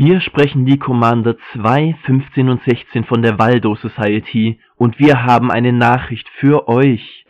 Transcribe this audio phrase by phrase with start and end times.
[0.00, 5.50] Hier sprechen die Commander 2, 15 und 16 von der Waldo Society und wir haben
[5.50, 7.26] eine Nachricht für euch.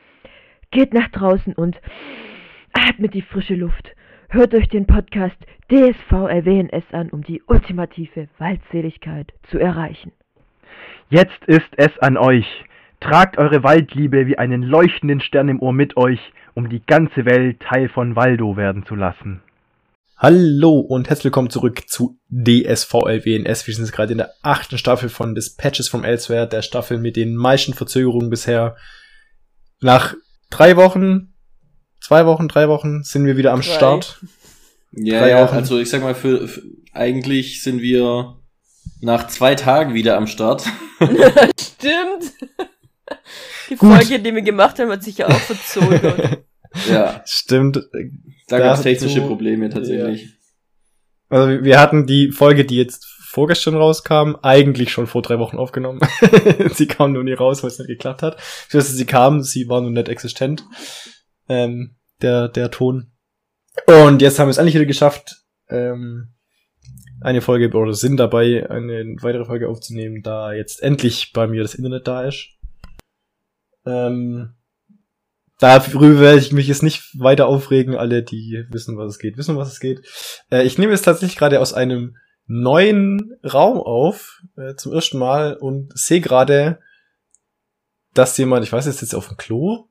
[0.70, 1.80] Geht nach draußen und
[2.74, 3.96] atmet die frische Luft.
[4.28, 5.38] Hört euch den Podcast
[5.70, 10.12] DSV RWNS an, um die ultimative Waldseligkeit zu erreichen.
[11.08, 12.66] Jetzt ist es an euch.
[13.00, 16.20] Tragt eure Waldliebe wie einen leuchtenden Stern im Ohr mit euch,
[16.52, 19.40] um die ganze Welt Teil von Waldo werden zu lassen.
[20.20, 23.68] Hallo und herzlich willkommen zurück zu DSVLWNS.
[23.68, 27.14] Wir sind jetzt gerade in der achten Staffel von Dispatches from Elsewhere, der Staffel mit
[27.14, 28.74] den meisten Verzögerungen bisher.
[29.80, 30.16] Nach
[30.50, 31.34] drei Wochen,
[32.00, 33.70] zwei Wochen, drei Wochen sind wir wieder am Drei.
[33.76, 34.18] Start.
[34.90, 35.54] Ja, Drei ja Wochen.
[35.54, 36.62] also ich sag mal, für, für
[36.92, 38.40] eigentlich sind wir
[39.00, 40.64] nach zwei Tagen wieder am Start.
[41.60, 42.32] Stimmt.
[43.70, 43.94] Die Gut.
[43.94, 46.38] Folge, die wir gemacht haben, hat sich ja auch verzogen.
[46.88, 47.88] ja, Stimmt.
[48.48, 50.28] da gab es technische Probleme tatsächlich.
[51.28, 56.00] Also wir hatten die Folge, die jetzt vorgestern rauskam, eigentlich schon vor drei Wochen aufgenommen.
[56.72, 58.38] sie kam nur nie raus, weil es nicht geklappt hat.
[58.68, 60.64] Ich weiß, sie kam, sie war nur nicht existent.
[61.48, 63.12] Ähm, der, der Ton.
[63.86, 65.36] Und jetzt haben wir es endlich wieder geschafft,
[65.68, 66.34] ähm,
[67.20, 71.74] eine Folge oder sind dabei, eine weitere Folge aufzunehmen, da jetzt endlich bei mir das
[71.74, 72.48] Internet da ist.
[73.86, 74.54] Ähm,
[75.58, 77.96] darüber werde ich mich jetzt nicht weiter aufregen.
[77.96, 80.06] Alle, die wissen, was es geht, wissen, was es geht.
[80.50, 85.54] Äh, ich nehme es tatsächlich gerade aus einem neuen Raum auf, äh, zum ersten Mal
[85.54, 86.80] und sehe gerade,
[88.14, 89.88] dass jemand, ich weiß jetzt jetzt auf dem Klo,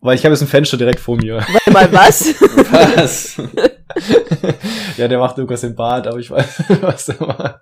[0.00, 1.36] weil ich habe jetzt ein Fenster direkt vor mir.
[1.36, 2.34] Warte mal, was?
[2.70, 3.36] Was?
[4.96, 7.60] ja, der macht irgendwas im Bad, aber ich weiß, was der macht.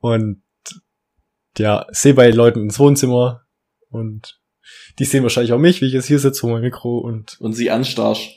[0.00, 0.42] Und
[1.58, 3.42] ja, sehe bei Leuten ins Wohnzimmer
[3.90, 4.40] und
[4.98, 7.54] die sehen wahrscheinlich auch mich, wie ich jetzt hier sitze vor meinem Mikro und Und
[7.54, 8.30] sie anstarrst.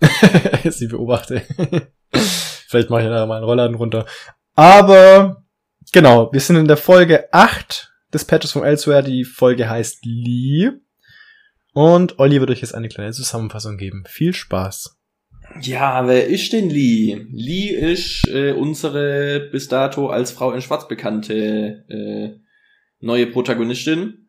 [0.70, 1.42] sie beobachte.
[2.68, 4.06] Vielleicht mache ich da mal einen Rollladen runter.
[4.54, 5.44] Aber
[5.92, 9.02] genau, wir sind in der Folge 8 des Patches from Elsewhere.
[9.02, 10.70] Die Folge heißt Lee.
[11.72, 14.04] Und Olli wird euch jetzt eine kleine Zusammenfassung geben.
[14.06, 14.96] Viel Spaß.
[15.60, 17.26] Ja, wer ist denn Lee?
[17.30, 22.40] Lee ist äh, unsere bis dato als Frau in Schwarz bekannte äh,
[23.00, 24.23] neue Protagonistin.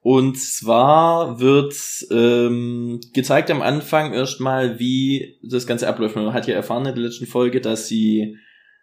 [0.00, 1.74] Und zwar wird
[2.10, 6.14] ähm, gezeigt am Anfang erstmal, wie das Ganze abläuft.
[6.14, 8.36] Man hat ja erfahren in der letzten Folge, dass sie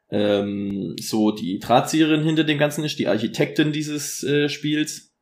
[0.09, 5.13] ähm, so die Drahtzieherin hinter dem Ganzen ist, die Architektin dieses äh, Spiels,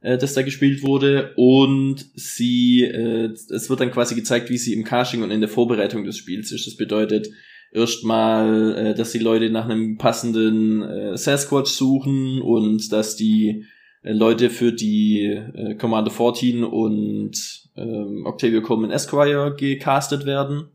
[0.00, 1.34] äh, das da gespielt wurde.
[1.36, 5.50] Und sie, äh, es wird dann quasi gezeigt, wie sie im Casting und in der
[5.50, 6.68] Vorbereitung des Spiels ist.
[6.68, 7.28] Das bedeutet
[7.72, 13.64] erstmal, äh, dass die Leute nach einem passenden äh, Sasquatch suchen und dass die
[14.02, 20.68] Leute für die äh, Commander 14 und ähm, Octavia Coleman Esquire gecastet werden.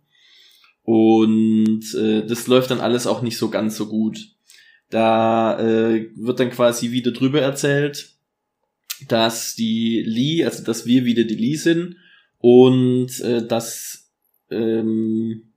[0.83, 4.29] Und äh, das läuft dann alles auch nicht so ganz so gut.
[4.89, 8.15] Da äh, wird dann quasi wieder drüber erzählt,
[9.09, 11.97] dass die Lee, also dass wir wieder die Lee sind
[12.39, 14.09] und äh, dass
[14.49, 15.53] ähm,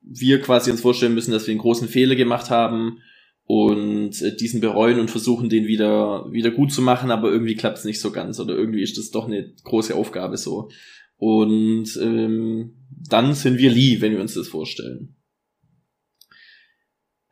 [0.00, 3.02] wir quasi uns vorstellen müssen, dass wir einen großen Fehler gemacht haben
[3.44, 7.78] und äh, diesen bereuen und versuchen, den wieder, wieder gut zu machen, aber irgendwie klappt
[7.78, 10.70] es nicht so ganz oder irgendwie ist das doch eine große Aufgabe so.
[11.16, 15.16] Und ähm, dann sind wir Lee, wenn wir uns das vorstellen.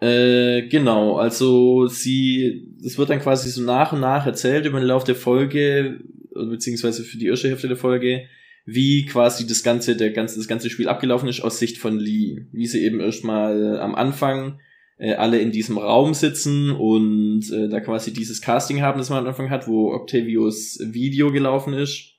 [0.00, 4.87] Äh, genau, also sie, es wird dann quasi so nach und nach erzählt über den
[4.87, 6.00] Lauf der Folge,
[6.31, 8.27] oder beziehungsweise für die erste Hälfte der Folge,
[8.65, 12.47] wie quasi das ganze, der ganze, das ganze Spiel abgelaufen ist aus Sicht von Lee.
[12.53, 14.60] Wie sie eben erstmal am Anfang
[15.00, 19.21] äh, alle in diesem Raum sitzen und äh, da quasi dieses Casting haben, das man
[19.21, 22.19] am Anfang hat, wo Octavios Video gelaufen ist.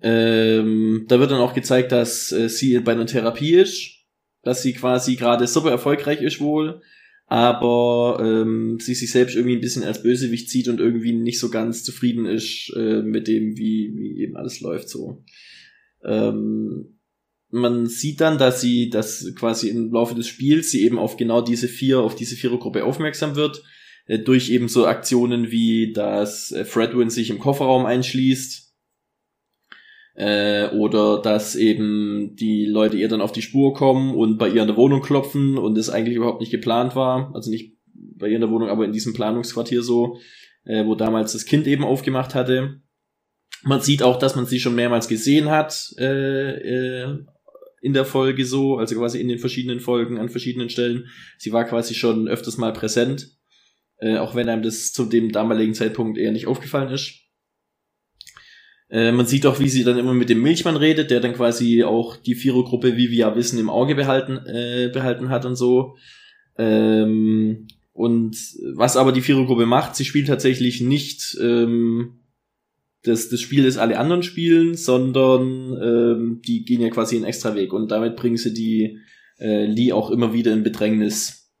[0.00, 4.04] Ähm, da wird dann auch gezeigt, dass äh, sie bei einer Therapie ist,
[4.42, 6.80] dass sie quasi gerade super erfolgreich ist wohl,
[7.26, 11.50] aber ähm, sie sich selbst irgendwie ein bisschen als Bösewicht sieht und irgendwie nicht so
[11.50, 15.24] ganz zufrieden ist äh, mit dem, wie, wie eben alles läuft so.
[16.04, 16.93] Ähm,
[17.54, 21.40] man sieht dann, dass sie, dass quasi im Laufe des Spiels sie eben auf genau
[21.40, 23.62] diese vier, auf diese Vierergruppe aufmerksam wird,
[24.06, 28.74] äh, durch eben so Aktionen wie, dass äh, Fredwin sich im Kofferraum einschließt,
[30.16, 34.62] äh, oder dass eben die Leute ihr dann auf die Spur kommen und bei ihr
[34.62, 38.36] in der Wohnung klopfen und es eigentlich überhaupt nicht geplant war, also nicht bei ihr
[38.36, 40.18] in der Wohnung, aber in diesem Planungsquartier so,
[40.64, 42.80] äh, wo damals das Kind eben aufgemacht hatte.
[43.62, 47.24] Man sieht auch, dass man sie schon mehrmals gesehen hat äh, äh,
[47.84, 51.08] in der Folge so, also quasi in den verschiedenen Folgen an verschiedenen Stellen.
[51.36, 53.28] Sie war quasi schon öfters mal präsent,
[53.98, 57.12] äh, auch wenn einem das zu dem damaligen Zeitpunkt eher nicht aufgefallen ist.
[58.88, 61.84] Äh, man sieht auch, wie sie dann immer mit dem Milchmann redet, der dann quasi
[61.84, 65.96] auch die Vierergruppe, wie wir ja wissen, im Auge behalten, äh, behalten hat und so.
[66.56, 68.34] Ähm, und
[68.72, 72.23] was aber die Vierergruppe macht, sie spielt tatsächlich nicht ähm,
[73.04, 77.54] das, das Spiel, das alle anderen spielen, sondern ähm, die gehen ja quasi einen extra
[77.54, 78.98] Weg und damit bringen sie die
[79.38, 81.52] äh, Lee auch immer wieder in Bedrängnis.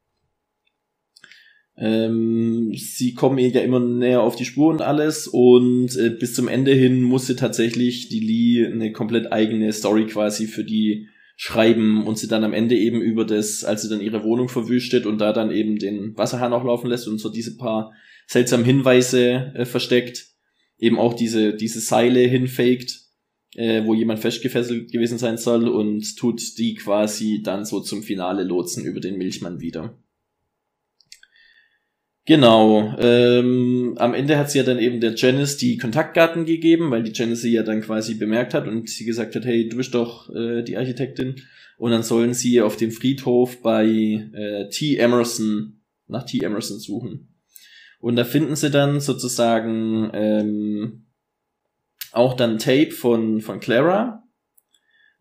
[1.76, 6.34] Ähm, sie kommen ihr ja immer näher auf die Spur und alles und äh, bis
[6.34, 12.06] zum Ende hin musste tatsächlich die Lee eine komplett eigene Story quasi für die schreiben
[12.06, 15.18] und sie dann am Ende eben über das, als sie dann ihre Wohnung verwüstet und
[15.18, 17.92] da dann eben den Wasserhahn auch laufen lässt und so diese paar
[18.28, 20.33] seltsamen Hinweise äh, versteckt,
[20.84, 23.00] eben auch diese, diese Seile hinfaked,
[23.56, 28.44] äh, wo jemand festgefesselt gewesen sein soll und tut die quasi dann so zum Finale
[28.44, 29.96] lotsen über den Milchmann wieder.
[32.26, 32.96] Genau.
[32.98, 37.12] Ähm, am Ende hat sie ja dann eben der Janice die Kontaktdaten gegeben, weil die
[37.14, 40.34] Janice sie ja dann quasi bemerkt hat und sie gesagt hat, hey, du bist doch
[40.34, 41.36] äh, die Architektin.
[41.76, 44.96] Und dann sollen sie auf dem Friedhof bei äh, T.
[44.96, 46.38] Emerson nach T.
[46.38, 47.33] Emerson suchen.
[48.04, 51.06] Und da finden sie dann sozusagen ähm,
[52.12, 54.22] auch dann Tape von, von Clara,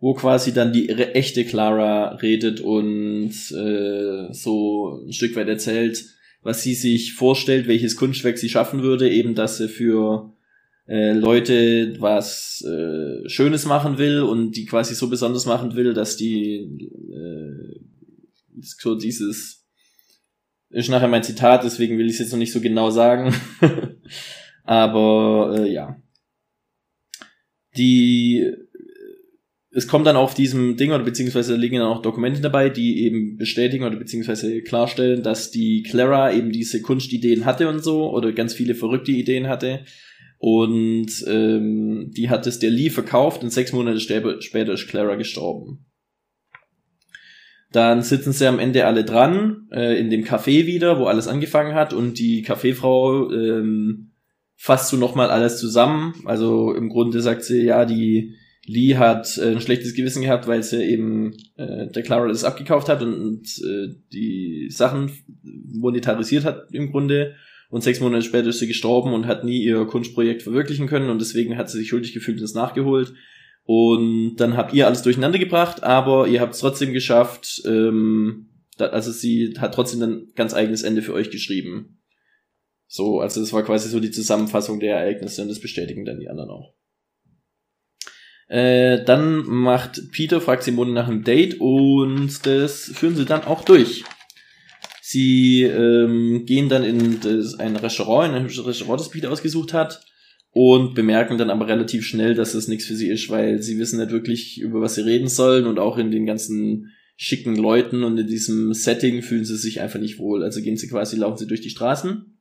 [0.01, 6.03] wo quasi dann die echte Clara redet und äh, so ein Stück weit erzählt,
[6.41, 10.33] was sie sich vorstellt, welches Kunstwerk sie schaffen würde, eben dass sie für
[10.85, 16.17] äh, Leute was äh, Schönes machen will und die quasi so besonders machen will, dass
[16.17, 17.79] die äh,
[18.59, 19.62] so dieses
[20.73, 23.33] ist nachher mein Zitat, deswegen will ich es jetzt noch nicht so genau sagen.
[24.63, 25.97] Aber äh, ja.
[27.77, 28.53] Die
[29.75, 33.37] es kommt dann auf diesem Ding oder beziehungsweise liegen dann auch Dokumente dabei, die eben
[33.37, 38.53] bestätigen oder beziehungsweise klarstellen, dass die Clara eben diese Kunstideen hatte und so oder ganz
[38.53, 39.83] viele verrückte Ideen hatte.
[40.37, 45.85] Und ähm, die hat es der Lee verkauft und sechs Monate später ist Clara gestorben.
[47.73, 51.73] Dann sitzen sie am Ende alle dran, äh, in dem Café wieder, wo alles angefangen
[51.73, 54.11] hat und die Kaffeefrau ähm,
[54.55, 56.13] fasst so nochmal alles zusammen.
[56.25, 58.35] Also im Grunde sagt sie, ja, die
[58.67, 62.89] Lee hat äh, ein schlechtes Gewissen gehabt, weil sie eben äh, der Clara das abgekauft
[62.89, 65.11] hat und, und äh, die Sachen
[65.41, 67.33] monetarisiert hat im Grunde.
[67.69, 71.19] Und sechs Monate später ist sie gestorben und hat nie ihr Kunstprojekt verwirklichen können und
[71.19, 73.15] deswegen hat sie sich schuldig gefühlt und es nachgeholt.
[73.65, 77.61] Und dann habt ihr alles durcheinander gebracht, aber ihr habt es trotzdem geschafft.
[77.65, 82.01] Ähm, also sie hat trotzdem ein ganz eigenes Ende für euch geschrieben.
[82.87, 86.29] So, also das war quasi so die Zusammenfassung der Ereignisse und das bestätigen dann die
[86.29, 86.75] anderen auch.
[88.49, 93.63] Äh, dann macht Peter, fragt Simone nach einem Date und das führen sie dann auch
[93.63, 94.03] durch.
[95.01, 100.05] Sie ähm, gehen dann in das, ein Restaurant, in ein Restaurant, das Peter ausgesucht hat
[100.53, 103.99] und bemerken dann aber relativ schnell, dass das nichts für sie ist, weil sie wissen
[103.99, 108.17] nicht wirklich, über was sie reden sollen und auch in den ganzen schicken Leuten und
[108.17, 110.43] in diesem Setting fühlen sie sich einfach nicht wohl.
[110.43, 112.33] Also gehen sie quasi, laufen sie durch die Straßen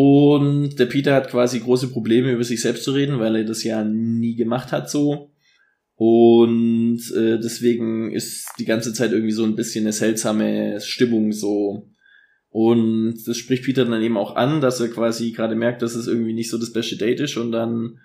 [0.00, 3.64] und der Peter hat quasi große Probleme, über sich selbst zu reden, weil er das
[3.64, 5.32] ja nie gemacht hat so.
[5.96, 11.90] Und äh, deswegen ist die ganze Zeit irgendwie so ein bisschen eine seltsame Stimmung so.
[12.50, 16.06] Und das spricht Peter dann eben auch an, dass er quasi gerade merkt, dass es
[16.06, 17.36] irgendwie nicht so das beste Date ist.
[17.36, 17.98] Und dann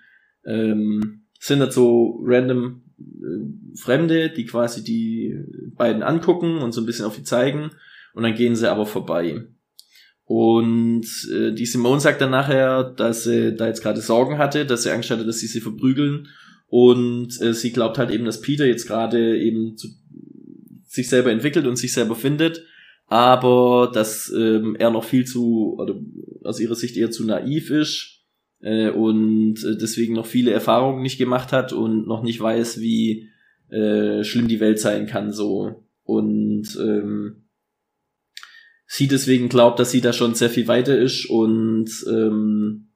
[0.44, 5.34] ähm, sind das so random äh, Fremde, die quasi die
[5.76, 7.70] beiden angucken und so ein bisschen auf die zeigen.
[8.12, 9.46] Und dann gehen sie aber vorbei.
[10.26, 14.84] Und äh, die Simone sagt dann nachher, dass sie da jetzt gerade Sorgen hatte, dass
[14.84, 16.28] sie Angst hatte, dass sie sie verprügeln.
[16.66, 19.88] Und äh, sie glaubt halt eben, dass Peter jetzt gerade eben zu,
[20.86, 22.64] sich selber entwickelt und sich selber findet,
[23.06, 25.94] aber dass ähm, er noch viel zu, oder
[26.42, 28.24] aus ihrer Sicht eher zu naiv ist
[28.60, 33.28] äh, und äh, deswegen noch viele Erfahrungen nicht gemacht hat und noch nicht weiß, wie
[33.68, 35.84] äh, schlimm die Welt sein kann so.
[36.02, 37.44] Und ähm,
[38.86, 42.90] sie deswegen glaubt, dass sie da schon sehr viel weiter ist und ähm,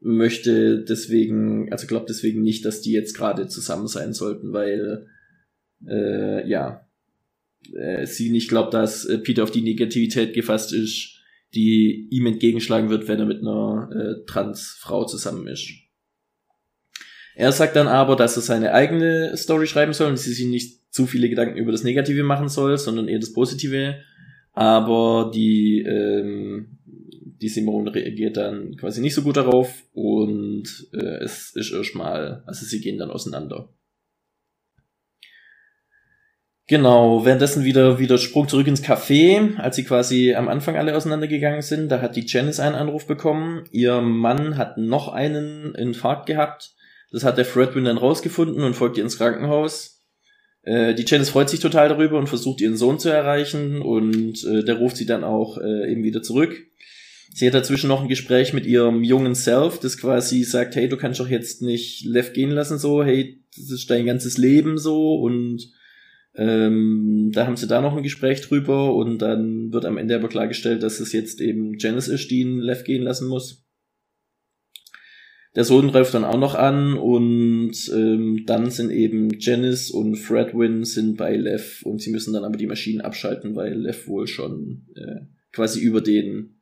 [0.00, 5.06] möchte deswegen, also glaubt deswegen nicht, dass die jetzt gerade zusammen sein sollten, weil
[5.86, 6.85] äh, ja,
[7.74, 11.20] äh, sie nicht glaubt, dass äh, Peter auf die Negativität gefasst ist,
[11.54, 15.68] die ihm entgegenschlagen wird, wenn er mit einer äh, Transfrau zusammen ist.
[17.34, 20.92] Er sagt dann aber, dass er seine eigene Story schreiben soll und sie sich nicht
[20.92, 23.96] zu viele Gedanken über das Negative machen soll, sondern eher das Positive
[24.56, 31.50] aber die, ähm, die Simone reagiert dann quasi nicht so gut darauf und äh, es
[31.54, 33.68] ist erstmal, also sie gehen dann auseinander.
[36.68, 41.62] Genau, währenddessen wieder, wieder Sprung zurück ins Café, als sie quasi am Anfang alle auseinandergegangen
[41.62, 41.88] sind.
[41.90, 43.64] Da hat die Janice einen Anruf bekommen.
[43.70, 46.74] Ihr Mann hat noch einen Infarkt gehabt.
[47.12, 50.02] Das hat der Fredwin dann rausgefunden und folgt ihr ins Krankenhaus.
[50.62, 54.64] Äh, die Janice freut sich total darüber und versucht ihren Sohn zu erreichen und äh,
[54.64, 56.66] der ruft sie dann auch äh, eben wieder zurück.
[57.32, 60.96] Sie hat dazwischen noch ein Gespräch mit ihrem jungen Self, das quasi sagt, hey, du
[60.96, 65.14] kannst doch jetzt nicht Lev gehen lassen so, hey, das ist dein ganzes Leben so
[65.14, 65.70] und
[66.36, 70.28] ähm, da haben sie da noch ein Gespräch drüber und dann wird am Ende aber
[70.28, 73.64] klargestellt, dass es jetzt eben Janice ist, die ihn Lev gehen lassen muss.
[75.54, 80.84] Der Sohn greift dann auch noch an und ähm, dann sind eben Janice und Fredwin
[80.84, 84.86] sind bei Lev und sie müssen dann aber die Maschinen abschalten, weil Lev wohl schon
[84.94, 86.60] äh, quasi über den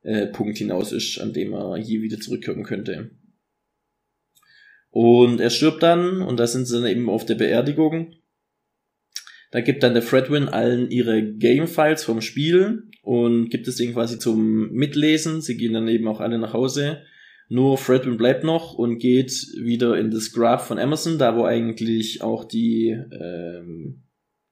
[0.00, 3.10] äh, Punkt hinaus ist, an dem er je wieder zurückkommen könnte.
[4.88, 8.14] Und er stirbt dann und da sind sie dann eben auf der Beerdigung
[9.56, 14.18] da gibt dann der Fredwin allen ihre Game-Files vom Spiel und gibt es denen quasi
[14.18, 15.40] zum Mitlesen.
[15.40, 16.98] Sie gehen dann eben auch alle nach Hause.
[17.48, 22.20] Nur Fredwin bleibt noch und geht wieder in das Graph von Amazon, da wo eigentlich
[22.20, 24.02] auch die, ähm,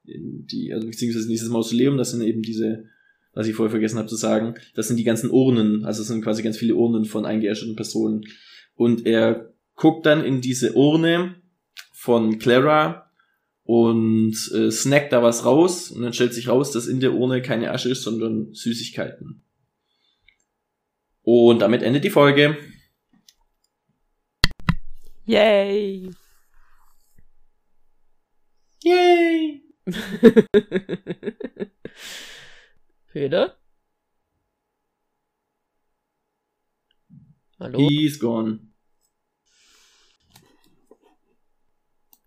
[0.05, 2.85] die, also beziehungsweise dieses Mausoleum, das sind eben diese,
[3.35, 6.25] was ich vorher vergessen habe zu sagen, das sind die ganzen Urnen, also es sind
[6.25, 8.23] quasi ganz viele Urnen von eingeäscherten Personen.
[8.75, 11.35] Und er guckt dann in diese Urne
[11.93, 13.04] von Clara
[13.65, 17.43] und äh, snackt da was raus und dann stellt sich raus, dass in der Urne
[17.43, 19.43] keine Asche ist, sondern Süßigkeiten.
[21.23, 22.59] Und damit endet die Folge.
[25.25, 26.11] Yay!
[28.83, 29.63] Yay!
[33.13, 33.57] Peter?
[37.59, 37.79] Hallo?
[37.79, 38.61] He's gone.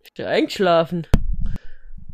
[0.04, 1.06] Ist der eingeschlafen?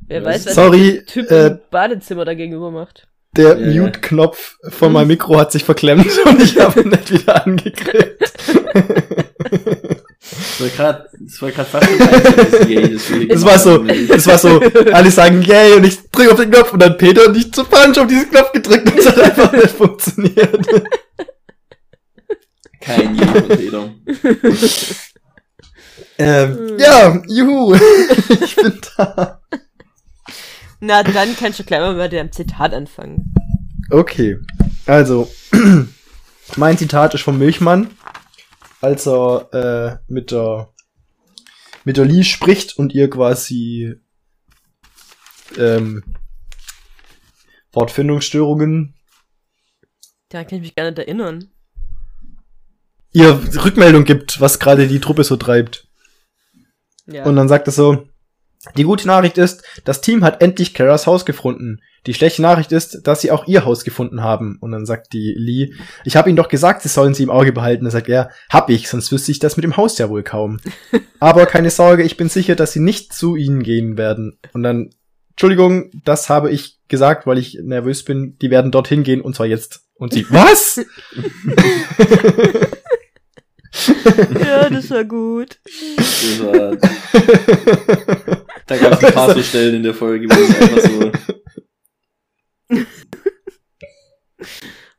[0.07, 3.07] Wer Ja, weiß, was Sorry, der Typ äh, im Badezimmer da gegenüber macht.
[3.35, 3.81] Der Ja, ja.
[3.81, 8.21] Mute-Knopf von meinem Mikro hat sich verklemmt und ich habe ihn nicht wieder angekriegt.
[10.33, 15.11] Das war gerade, das fast ein einziges Yay, das war so, es war so, alle
[15.11, 17.97] sagen yay und ich drücke auf den Knopf und dann Peter und ich zu Punch
[17.97, 20.67] auf diesen Knopf gedrückt und es hat einfach nicht funktioniert.
[22.79, 23.89] Kein Yay Peter.
[26.17, 27.73] Ähm, ja, juhu,
[28.29, 29.41] ich bin da.
[30.85, 33.33] Na, dann kannst du gleich mal mit dem Zitat anfangen.
[33.89, 34.37] Okay,
[34.85, 35.31] also,
[36.57, 37.89] mein Zitat ist vom Milchmann,
[38.81, 40.73] als er äh, mit der
[41.85, 43.95] mit der Lee spricht und ihr quasi
[45.57, 46.03] ähm,
[47.71, 48.93] Wortfindungsstörungen
[50.27, 51.49] Da kann ich mich gar nicht erinnern.
[53.13, 55.87] ihr Rückmeldung gibt, was gerade die Truppe so treibt.
[57.05, 57.23] Ja.
[57.23, 58.05] Und dann sagt es so,
[58.77, 61.81] die gute Nachricht ist, das Team hat endlich Karas Haus gefunden.
[62.05, 64.57] Die schlechte Nachricht ist, dass sie auch ihr Haus gefunden haben.
[64.59, 65.73] Und dann sagt die Lee,
[66.05, 67.85] ich habe ihnen doch gesagt, sie sollen sie im Auge behalten.
[67.85, 70.59] Dann sagt er, hab ich, sonst wüsste ich das mit dem Haus ja wohl kaum.
[71.19, 74.37] Aber keine Sorge, ich bin sicher, dass sie nicht zu ihnen gehen werden.
[74.53, 74.89] Und dann,
[75.31, 78.37] Entschuldigung, das habe ich gesagt, weil ich nervös bin.
[78.41, 79.85] Die werden dorthin gehen und zwar jetzt.
[79.95, 80.79] Und sie, was?
[84.39, 85.59] ja, das war gut.
[86.23, 86.77] Das war,
[88.65, 91.11] da gab es ein paar so Stellen in der Folge, wo es einfach so,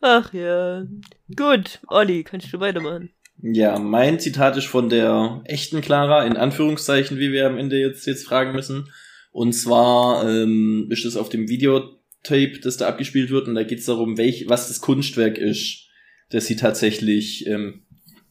[0.00, 0.86] Ach ja.
[1.34, 3.10] Gut, Olli, kannst du weitermachen.
[3.42, 8.06] Ja, mein Zitat ist von der echten Clara, in Anführungszeichen, wie wir am Ende jetzt,
[8.06, 8.90] jetzt fragen müssen.
[9.32, 13.78] Und zwar ähm, ist es auf dem Videotape, das da abgespielt wird, und da geht
[13.78, 15.88] es darum, welch, was das Kunstwerk ist,
[16.28, 17.83] das sie tatsächlich ähm,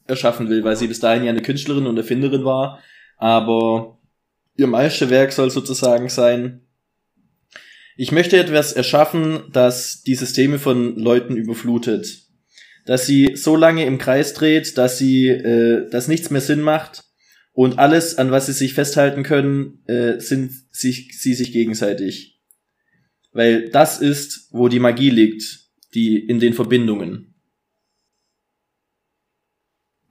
[0.08, 2.80] erschaffen will, weil sie bis dahin ja eine Künstlerin und Erfinderin war.
[3.18, 4.00] Aber
[4.56, 6.62] ihr Meisterwerk soll sozusagen sein,
[7.96, 12.24] ich möchte etwas erschaffen, das die Systeme von Leuten überflutet
[12.86, 17.04] dass sie so lange im Kreis dreht, dass sie, äh, dass nichts mehr Sinn macht
[17.54, 22.42] und alles, an was sie sich festhalten können, äh, sind sich, sie sich gegenseitig.
[23.32, 25.44] Weil das ist, wo die Magie liegt,
[25.94, 27.33] die in den Verbindungen.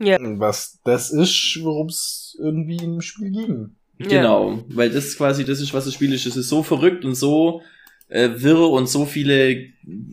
[0.03, 0.19] Ja.
[0.21, 3.71] Was das ist, worum es irgendwie im Spiel ging.
[3.99, 4.09] Ja.
[4.09, 6.27] Genau, weil das ist quasi, das ist, was das Spiel ist.
[6.27, 7.63] Es ist so verrückt und so
[8.13, 9.69] äh, wirr und so viele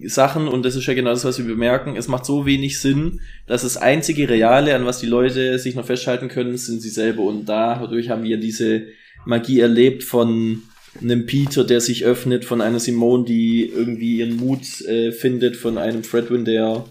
[0.05, 1.95] Sachen und das ist ja genau das, was wir bemerken.
[1.97, 5.85] Es macht so wenig Sinn, dass das einzige Reale, an was die Leute sich noch
[5.85, 7.23] festhalten können, sind sie selber.
[7.23, 8.83] Und dadurch haben wir diese
[9.25, 10.63] Magie erlebt von
[11.01, 15.77] einem Peter, der sich öffnet, von einer Simone, die irgendwie ihren Mut äh, findet, von
[15.77, 16.85] einem Fredwin, der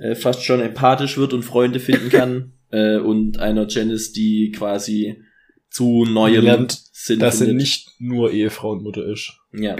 [0.00, 5.22] äh, fast schon empathisch wird und Freunde finden kann, äh, und einer Janice, die quasi
[5.70, 7.62] zu neuem Lernt, Sinn dass sie findet.
[7.62, 9.38] nicht nur Ehefrau und Mutter ist.
[9.52, 9.76] Ja.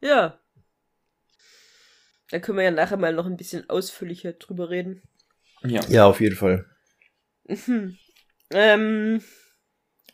[0.00, 0.40] Ja.
[2.30, 5.02] Da können wir ja nachher mal noch ein bisschen ausführlicher drüber reden.
[5.62, 5.80] ja.
[5.88, 6.66] Ja, auf jeden Fall.
[8.52, 9.22] Ähm,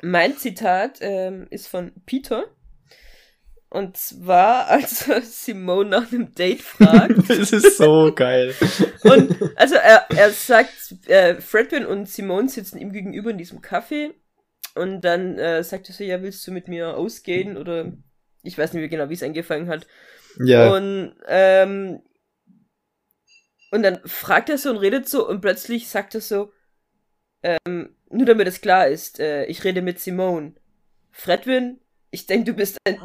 [0.03, 2.45] mein Zitat ähm, ist von Peter.
[3.69, 5.07] Und zwar, als
[5.45, 7.15] Simone nach einem Date fragt.
[7.29, 8.55] Das ist so geil.
[9.03, 14.15] Und also er, er sagt, äh, Fredwin und Simone sitzen ihm gegenüber in diesem Café.
[14.75, 17.57] Und dann äh, sagt er so, ja, willst du mit mir ausgehen?
[17.57, 17.93] Oder
[18.43, 19.87] ich weiß nicht mehr genau, wie es angefangen hat.
[20.39, 20.73] Ja.
[20.75, 22.03] Und, ähm,
[23.71, 26.53] und dann fragt er so und redet so und plötzlich sagt er so,
[27.43, 30.55] ähm, nur damit es klar ist, äh, ich rede mit Simone.
[31.11, 31.81] Fredwin,
[32.11, 32.99] ich denke, du bist ein,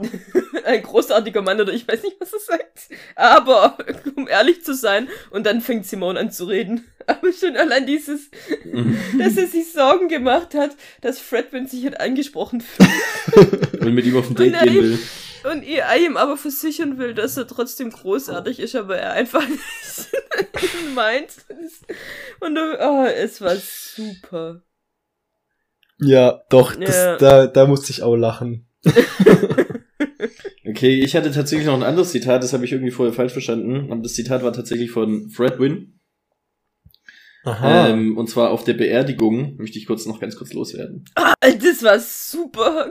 [0.72, 2.90] ein großartiger Mann oder ich weiß nicht, was er sagt.
[3.16, 3.78] Aber,
[4.16, 6.86] um ehrlich zu sein, und dann fängt Simone an zu reden.
[7.08, 8.30] Aber schon allein dieses,
[9.18, 13.74] dass er sich Sorgen gemacht hat, dass Fredwin sich hat angesprochen fühlt.
[13.82, 15.00] Und mit ihm auf ein Date er gehen ihm- will.
[15.52, 20.94] Und ihr ihm aber versichern will, dass er trotzdem großartig ist, aber er einfach nicht
[20.94, 21.32] meint.
[22.40, 24.62] Und oh, es war super.
[25.98, 27.18] Ja, doch, das, Ja.
[27.18, 28.68] Da, da musste ich auch lachen.
[30.82, 33.92] Okay, ich hatte tatsächlich noch ein anderes Zitat, das habe ich irgendwie vorher falsch verstanden.
[33.92, 36.00] Aber das Zitat war tatsächlich von Fredwin.
[37.44, 37.90] Aha.
[37.90, 41.06] Ähm, und zwar auf der Beerdigung, möchte ich kurz noch ganz kurz loswerden.
[41.14, 42.90] Ah, das war super.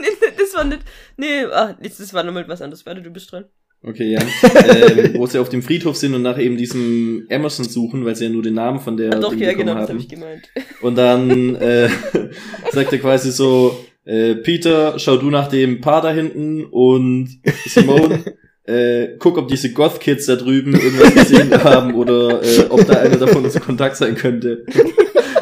[0.00, 0.80] Nee, nee, das war nicht.
[1.18, 2.86] Nee, ah, das das war nochmal was anderes.
[2.86, 3.44] Warte, du bist dran.
[3.82, 4.20] Okay, ja.
[4.42, 8.24] ähm, wo sie auf dem Friedhof sind und nach eben diesem Emerson suchen, weil sie
[8.24, 9.88] ja nur den Namen von der Ah, doch, ja, genau, das haben.
[9.90, 10.48] habe ich gemeint.
[10.80, 11.90] Und dann äh,
[12.72, 18.36] sagt er quasi so, äh, Peter, schau du nach dem Paar da hinten und Simone,
[18.64, 23.16] äh, guck, ob diese Goth-Kids da drüben irgendwas gesehen haben oder äh, ob da einer
[23.16, 24.64] davon unser Kontakt sein könnte.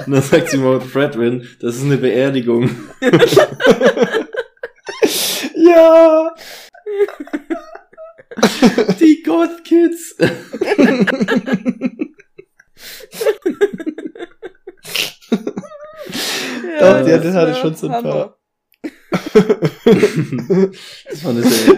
[0.06, 2.70] Und dann sagt Simone Fredwin, das ist eine Beerdigung.
[5.54, 6.34] ja.
[8.98, 10.16] Die Goth-Kids.
[16.80, 18.36] Doch, ja, das hatte schon so ein Hammer.
[18.82, 19.03] Das war eine sehr,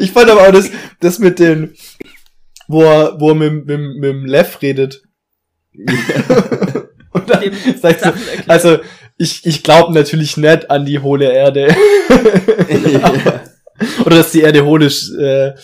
[0.01, 1.75] Ich fand aber auch das, das mit den,
[2.69, 5.03] wo er, wo er mit, mit, mit dem Lev redet.
[7.13, 8.49] Und dann Sachen erklärt.
[8.49, 8.79] also,
[9.19, 11.75] ich, ich glaube natürlich nicht an die hohle Erde.
[12.69, 13.43] ja.
[14.05, 15.15] oder dass die Erde hohl ist.
[15.19, 15.55] Äh,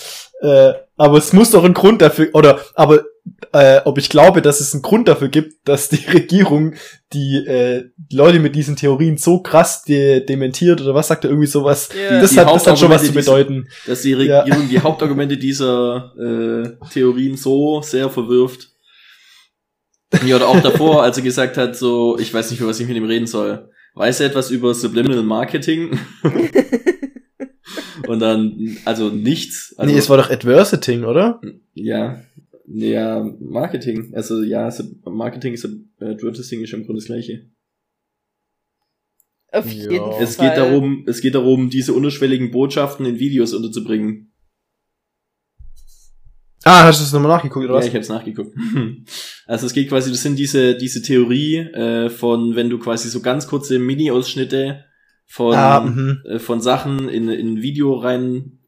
[0.40, 3.04] äh, aber es muss doch einen Grund dafür, oder aber
[3.52, 6.74] äh, ob ich glaube, dass es einen Grund dafür gibt, dass die Regierung
[7.12, 11.30] die, äh, die Leute mit diesen Theorien so krass de dementiert oder was sagt er
[11.30, 11.88] irgendwie sowas.
[11.96, 12.20] Ja.
[12.20, 13.68] Das, hat, das hat schon was zu bedeuten.
[13.86, 14.40] dass die Ja.
[14.40, 18.70] Regierung die Hauptargumente dieser äh, Theorien so sehr verwirft.
[20.26, 22.86] Ja, oder auch davor, als er gesagt hat, so, ich weiß nicht, über was ich
[22.86, 23.70] mit ihm reden soll.
[23.94, 25.98] Weiß er etwas über Subliminal Marketing?
[28.08, 29.74] Und dann, also nichts.
[29.78, 31.40] Also, nee, es war doch Adversity, oder?
[31.74, 32.20] ja,
[32.74, 34.12] ja, Marketing.
[34.14, 34.70] Also ja,
[35.04, 37.50] Marketing, Sub- Advertising ist im Grunde das gleiche.
[39.52, 39.90] Auf Ja.
[39.90, 40.22] jeden Fall.
[40.22, 44.32] Es geht darum, es geht darum, diese unterschwelligen Botschaften in Videos unterzubringen.
[46.64, 47.86] Ah, hast du das nochmal nachgeguckt, oder Ja, was?
[47.86, 48.56] ich habe es nachgeguckt.
[49.46, 53.20] Also es geht quasi, das sind diese diese Theorie äh, von, wenn du quasi so
[53.20, 54.84] ganz kurze Mini-Ausschnitte
[55.26, 56.22] von ah, mhm.
[56.24, 58.60] äh, von Sachen in in ein Video rein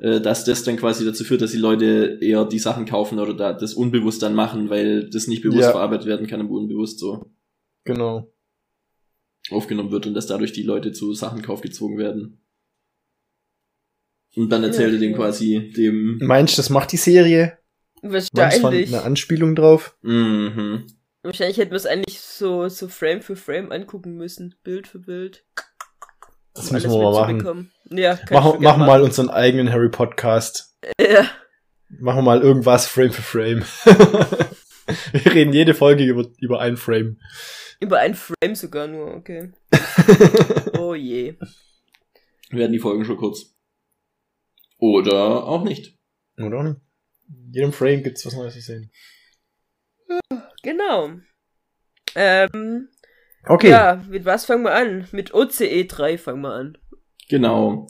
[0.00, 3.34] äh, dass das dann quasi dazu führt, dass die Leute eher die Sachen kaufen oder
[3.34, 5.70] da das unbewusst dann machen, weil das nicht bewusst Ja.
[5.72, 7.30] verarbeitet werden kann, aber unbewusst so
[7.84, 8.32] genau.
[9.50, 12.40] aufgenommen wird und dass dadurch die Leute zu Sachenkauf gezwungen werden.
[14.36, 15.16] Und dann erzählt er dem Ja.
[15.16, 17.58] quasi dem Meinst du, das macht die Serie?
[18.02, 18.88] Wahrscheinlich.
[18.94, 19.96] eine Anspielung drauf?
[20.02, 20.86] mhm.
[21.22, 24.56] Wahrscheinlich hätten wir es eigentlich so, so Frame für Frame angucken müssen.
[24.62, 25.46] Bild für Bild.
[26.54, 27.72] Das müssen wir mal machen.
[27.90, 30.78] Ja, Machen, machen mal unseren eigenen Harry Podcast.
[31.00, 31.28] Ja.
[31.88, 33.64] Machen wir mal irgendwas Frame für Frame.
[35.12, 37.18] wir reden jede Folge über, über ein Frame.
[37.80, 39.52] Über ein Frame sogar nur, okay.
[40.78, 41.36] Oh je.
[42.50, 43.54] werden die Folgen schon kurz.
[44.78, 45.98] Oder auch nicht.
[46.38, 46.80] Oder auch nicht?
[47.28, 48.90] In jedem Frame gibt's was Neues zu sehen.
[50.62, 51.10] Genau.
[52.14, 52.88] Ähm,
[53.46, 53.70] Okay.
[53.70, 55.06] ja, mit was fangen wir an?
[55.12, 56.78] Mit OCE 3 fangen wir an.
[57.28, 57.88] Genau.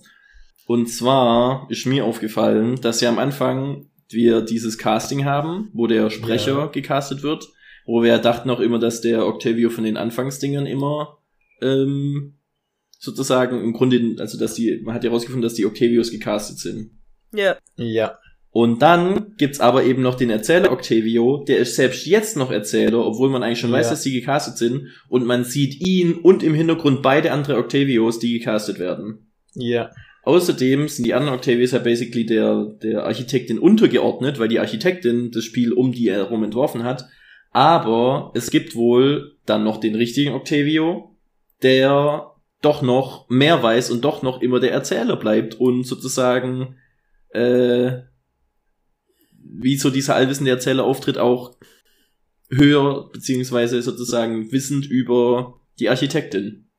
[0.67, 6.11] Und zwar ist mir aufgefallen, dass ja am Anfang wir dieses Casting haben, wo der
[6.11, 6.67] Sprecher Ja.
[6.67, 7.49] gecastet wird,
[7.87, 11.19] wo wir ja dachten auch immer, dass der Octavio von den Anfangsdingern immer
[11.61, 12.35] ähm,
[12.99, 16.91] sozusagen im Grunde, also dass die, man hat ja herausgefunden, dass die Octavios gecastet sind.
[17.33, 17.57] Ja.
[17.77, 18.19] Ja.
[18.57, 23.05] Und dann gibt's aber eben noch den Erzähler Octavio, der ist selbst jetzt noch Erzähler,
[23.05, 23.91] obwohl man eigentlich schon weiß, Ja.
[23.91, 24.91] dass die gecastet sind.
[25.09, 29.33] Und man sieht ihn und im Hintergrund beide andere Octavios, die gecastet werden.
[29.55, 29.91] Ja.
[30.23, 35.43] Außerdem sind die anderen Octavios ja basically der, der Architektin untergeordnet, weil die Architektin das
[35.43, 37.07] Spiel um die herum entworfen hat.
[37.51, 41.17] Aber es gibt wohl dann noch den richtigen Octavio,
[41.65, 42.31] der
[42.63, 46.77] doch noch mehr weiß und doch noch immer der Erzähler bleibt und sozusagen
[47.31, 47.95] äh,
[49.57, 51.57] wie so dieser allwissende Erzähler auftritt, auch
[52.51, 56.71] höher beziehungsweise sozusagen wissend über die Architektin.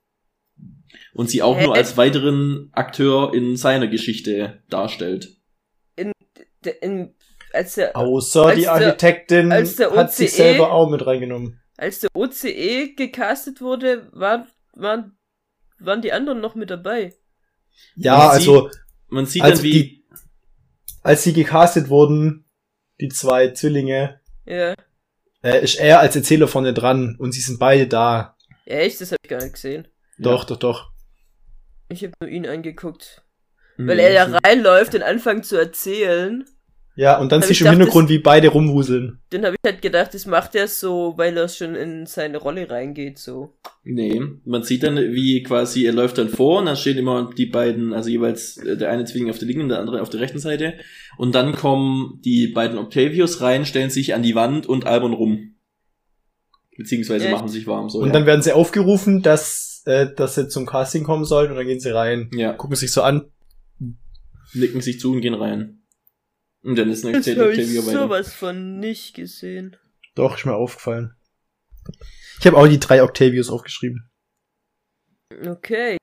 [1.14, 1.66] Und sie auch Hä?
[1.66, 5.38] nur als weiteren Akteur in seiner Geschichte darstellt.
[6.64, 7.14] Der- in,
[7.54, 11.06] als, der, Außer Als die der- Architektin als der hat sich OCE selber auch mit
[11.06, 11.60] reingenommen.
[11.78, 15.16] als der OCE gecastet wurde, war, waren,
[15.80, 17.14] waren die anderen noch mit dabei.
[17.96, 18.70] Ja, Man also
[19.10, 20.06] Man sieht als dann, wie die,
[21.04, 22.45] als sie gecastet wurden,
[23.02, 24.74] die zwei Zwillinge, Ja.
[25.44, 28.36] äh, ist er als Erzähler vorne dran und sie sind beide da.
[28.66, 29.02] Echt?
[29.02, 29.88] Das habe ich gar nicht gesehen.
[30.18, 30.92] Doch, doch, doch.
[31.90, 33.24] Ich habe nur ihn angeguckt.
[33.76, 36.46] Hm, Weil er ja reinläuft und anfängt zu erzählen.
[36.98, 39.20] Ja, und dann siehst du im Hintergrund, wie beide rumwuseln.
[39.30, 42.70] Dann habe ich halt gedacht, das macht er so, weil er schon in seine Rolle
[42.70, 43.54] reingeht, so.
[43.84, 47.48] Nee, man sieht dann, wie quasi er läuft dann vor und dann stehen immer die
[47.48, 50.22] beiden, also jeweils äh, der eine Zwilling auf der linken und der andere auf der
[50.22, 50.76] rechten Seite.
[51.18, 55.56] Und dann kommen die beiden Octavios rein, stellen sich an die Wand und albern rum.
[56.78, 57.34] Beziehungsweise Echt?
[57.34, 58.00] machen sich warm so.
[58.00, 58.14] und ja.
[58.14, 61.80] dann werden sie aufgerufen, dass, äh, dass sie zum Casting kommen sollen und dann gehen
[61.80, 62.30] sie rein.
[62.34, 63.26] ja, Gucken sich so an.
[64.54, 65.82] nicken sich zu und gehen rein.
[66.66, 69.78] Und dann ist ein Das habe ich sowas von nicht gesehen.
[70.16, 71.16] Doch, ist mir aufgefallen.
[72.40, 74.10] Ich habe auch die drei Octavios aufgeschrieben.
[75.46, 75.98] Okay.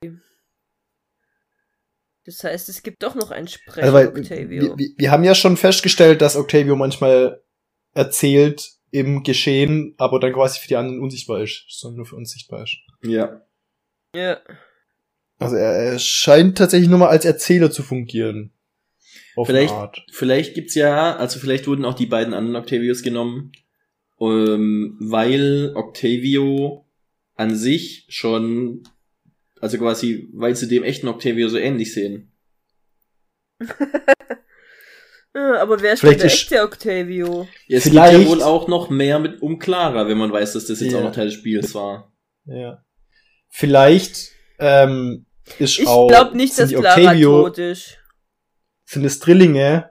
[2.25, 4.48] Das heißt, es gibt doch noch einen Sprecher, Also, weil Octavio.
[4.48, 7.42] wir, wir, wir haben ja schon festgestellt, dass Octavio manchmal
[7.94, 12.31] erzählt im Geschehen, aber dann quasi für die anderen unsichtbar ist, sondern nur für uns
[12.31, 12.77] sichtbar ist.
[13.03, 13.44] Ja.
[14.14, 14.40] ja.
[15.38, 18.55] Also er, er scheint tatsächlich nur mal als Erzähler zu fungieren.
[19.37, 20.03] Auf Vielleicht- Art.
[20.12, 23.53] Vielleicht gibt's ja, also vielleicht wurden auch die beiden anderen Octavios genommen,
[24.21, 26.87] ähm, weil Octavio
[27.35, 28.83] an sich schon,
[29.61, 32.33] also quasi, weil sie dem echten Octavio so ähnlich sehen.
[35.35, 37.49] Ja, aber wer ist Vielleicht denn der ist- echte Octavio?
[37.66, 40.66] Es geht Vielleicht- ja wohl auch noch mehr mit um Clara, wenn man weiß, dass
[40.66, 40.99] das jetzt Ja.
[40.99, 42.12] auch noch Teil des Spiels war.
[42.45, 42.85] Ja.
[43.49, 45.25] Vielleicht ähm,
[45.59, 47.97] ist Ich auch glaube nicht, dass Clara Octavio tot ist.
[48.93, 49.91] Sind es Drillinge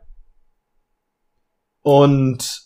[1.82, 2.62] und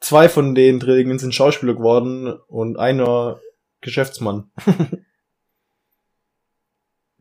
[0.00, 3.40] zwei von den Drillingen sind Schauspieler geworden und einer
[3.80, 4.50] Geschäftsmann.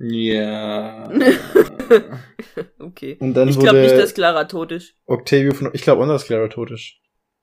[0.02, 1.10] Ja.
[2.80, 3.18] okay.
[3.20, 4.96] Und dann Ich glaube wurde nicht, dass Clara tot ist.
[5.06, 6.94] Octavio von, ich glaube auch, dass Clara tot ist.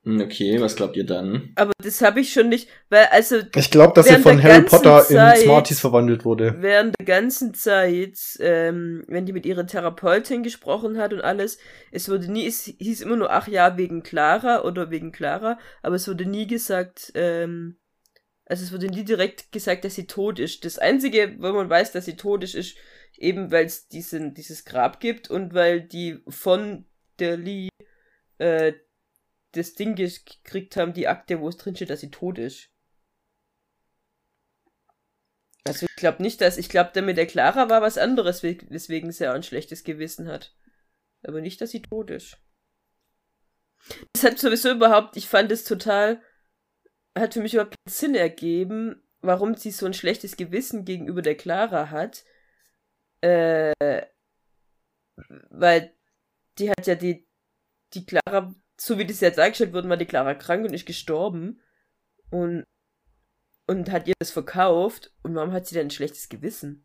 [0.06, 1.50] Okay, was glaubt ihr dann?
[1.56, 5.02] Aber das habe ich schon nicht, weil also Ich glaube, dass er von Harry Potter
[5.04, 6.56] Zeit- in Smarties verwandelt wurde.
[6.60, 11.58] während der ganzen Zeit, ähm, wenn die mit ihrer Therapeutin gesprochen hat und alles,
[11.90, 15.96] es wurde nie, es hieß immer nur, ach ja, wegen Clara oder wegen Clara, aber
[15.96, 17.76] es wurde nie gesagt, ähm,
[18.44, 20.64] also es wurde nie direkt gesagt, dass sie tot ist.
[20.64, 22.76] Das Einzige, wo man weiß, dass sie tot ist, ist
[23.18, 26.84] eben, weil es diesen, dieses Grab gibt und weil die von
[27.18, 27.68] der Lee
[28.38, 28.72] äh,
[29.56, 32.70] das Ding gekriegt haben, die Akte, wo es drin steht, dass sie tot ist.
[35.64, 38.58] Also ich glaube nicht, dass, ich glaube, der mit der Clara war was anderes, we-
[38.68, 40.54] weswegen sie auch ein schlechtes Gewissen hat.
[41.24, 42.38] Aber nicht, dass sie tot ist.
[44.12, 46.22] Das hat sowieso überhaupt, ich fand es total,
[47.16, 51.36] hat für mich überhaupt keinen Sinn ergeben, warum sie so ein schlechtes Gewissen gegenüber der
[51.36, 52.24] Clara hat.
[53.22, 53.72] Äh,
[55.50, 55.92] weil
[56.58, 57.26] die hat ja die,
[57.94, 61.60] die Clara, so wie das jetzt dargestellt wurde, war die Clara krank und ist gestorben.
[62.30, 62.64] Und,
[63.66, 65.12] und hat ihr das verkauft.
[65.22, 66.84] Und warum hat sie denn ein schlechtes Gewissen?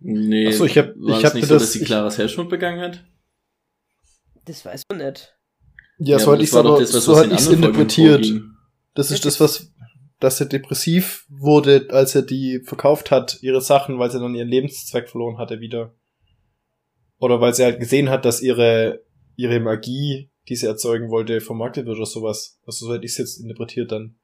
[0.00, 0.46] Nee.
[0.48, 2.16] Ach so, ich hab- war ich es hab nicht so, das- dass sie ich- Claras
[2.16, 3.04] Selbstmord begangen hat?
[4.44, 5.34] Das weiß man nicht.
[5.98, 7.48] Ja, aber so hatte das ich war doch aber, das, was so hatte ich es
[7.48, 8.24] interpretiert.
[8.26, 8.50] vorging.
[8.94, 9.72] Das ist Ja, das, was,
[10.20, 14.48] dass er depressiv wurde, als er die verkauft hat, ihre Sachen, weil sie dann ihren
[14.48, 15.94] Lebenszweck verloren hatte wieder.
[17.18, 19.02] Oder weil sie halt gesehen hat, dass ihre,
[19.36, 22.58] ihre Magie, die sie erzeugen wollte, vermarktet wird oder sowas.
[22.66, 24.16] Also so hätte ich es jetzt interpretiert dann.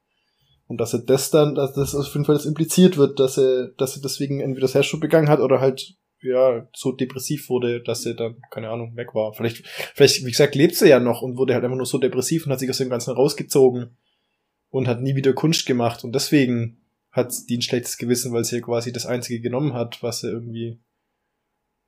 [0.66, 3.68] Und dass er das dann, dass das auf jeden Fall das impliziert wird, dass er,
[3.76, 8.14] dass er deswegen entweder Selbstschutz begangen hat oder halt, ja, so depressiv wurde, dass er
[8.14, 9.34] dann, keine Ahnung, weg war.
[9.34, 12.46] Vielleicht, vielleicht, wie gesagt, lebt sie ja noch und wurde halt einfach nur so depressiv
[12.46, 13.98] und hat sich aus dem Ganzen rausgezogen
[14.70, 18.56] und hat nie wieder Kunst gemacht und deswegen hat die ein schlechtes Gewissen, weil sie
[18.56, 20.80] ja quasi das einzige genommen hat, was sie irgendwie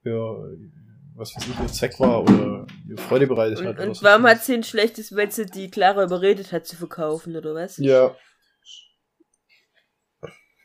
[0.04, 0.36] ja,
[1.16, 3.78] was weiß ich, ihr Zweck war oder ihr Freude bereitet Und, hat.
[3.80, 7.54] und warum hat sie ein schlechtes, weil sie die Clara überredet hat zu verkaufen, oder
[7.54, 7.78] was?
[7.78, 8.14] Ja.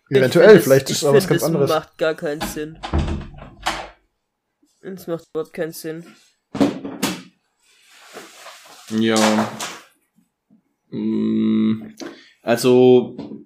[0.09, 1.69] Eventuell, find, vielleicht das- ist es aber was ganz anderes.
[1.69, 2.79] Das macht gar keinen Sinn.
[4.83, 6.05] Das macht überhaupt keinen Sinn.
[8.89, 9.49] Ja.
[10.89, 11.93] Mm,
[12.43, 13.45] Also,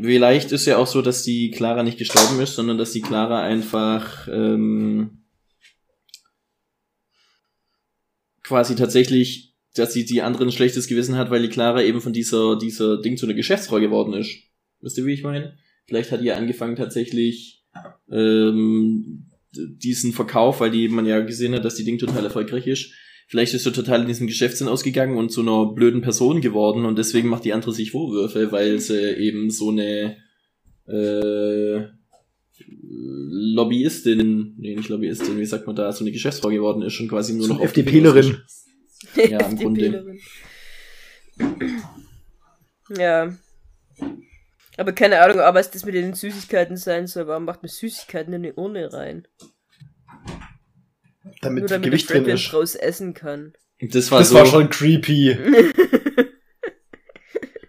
[0.00, 3.42] vielleicht ist ja auch so, dass die Clara nicht gestorben ist, sondern dass die Clara
[3.42, 5.25] einfach ähm,
[8.46, 12.12] quasi tatsächlich, dass sie die anderen ein schlechtes Gewissen hat, weil die Clara eben von
[12.12, 14.30] dieser, dieser Ding zu einer Geschäftsfrau geworden ist.
[14.80, 15.58] Wisst ihr, wie ich meine?
[15.86, 17.64] Vielleicht hat die angefangen tatsächlich
[18.10, 22.92] ähm, diesen Verkauf, weil die man ja gesehen hat, dass die Ding total erfolgreich ist.
[23.26, 26.96] Vielleicht ist sie total in diesem Geschäftssinn ausgegangen und zu einer blöden Person geworden und
[26.96, 30.18] deswegen macht die andere sich Vorwürfe, weil sie eben so eine
[30.86, 31.88] äh,
[32.68, 37.34] Lobbyistin, nee, nicht Lobbyistin, wie sagt man da, so eine Geschäftsfrau geworden ist und quasi
[37.34, 38.38] nur noch auf die FDPlerin.
[39.14, 40.16] Ja, im Grunde.
[42.96, 43.34] Ja.
[44.78, 47.26] Aber keine Ahnung, aber was das mit den Süßigkeiten sein soll.
[47.26, 49.26] Warum macht man Süßigkeiten in eine Urne rein?
[51.40, 52.52] Damit Nur damit Gewicht der drin ist.
[52.52, 53.52] draus essen kann.
[53.80, 54.34] Das war Das so.
[54.36, 55.36] war schon creepy.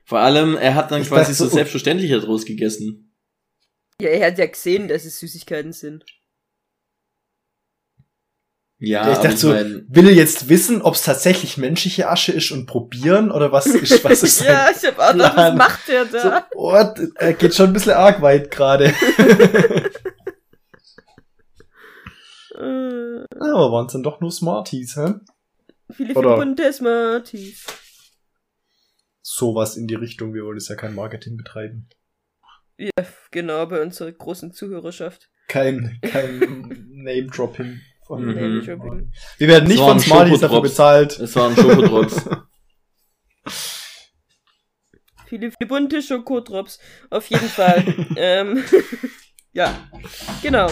[0.05, 3.06] Vor allem, er hat dann Ich quasi so so- selbstverständlich daraus gegessen.
[4.01, 6.05] Ja, er hat ja gesehen, dass es Süßigkeiten sind.
[8.79, 12.51] Ja, ich dachte so, mein- will er jetzt wissen, ob es tatsächlich menschliche Asche ist
[12.51, 16.05] und probieren oder was ist, was ist ja, ich hab auch gedacht, was macht der
[16.05, 16.47] So, da?
[16.53, 16.73] oh,
[17.15, 18.93] er geht schon ein bisschen arg weit gerade.
[22.55, 25.15] Aber waren es dann doch nur Smarties, hä?
[25.91, 27.65] viele bunte Smarties.
[29.23, 31.89] Sowas in die Richtung, wir wollen jetzt ja kein Marketing betreiben.
[32.77, 32.91] Ja,
[33.31, 35.29] genau, bei unserer großen Zuhörerschaft.
[35.47, 36.39] Kein, kein
[36.91, 37.79] Name-Dropping.
[38.05, 38.35] von- Mhm.
[38.35, 39.11] Name-Dropping.
[39.37, 41.19] Wir werden nicht von Smarties dafür bezahlt.
[41.19, 42.25] es waren Schokodrops.
[45.27, 46.79] Viele, viele bunte Schokodrops.
[47.09, 47.83] Auf jeden Fall.
[48.15, 48.63] ähm,
[49.51, 49.75] ja,
[50.41, 50.71] genau.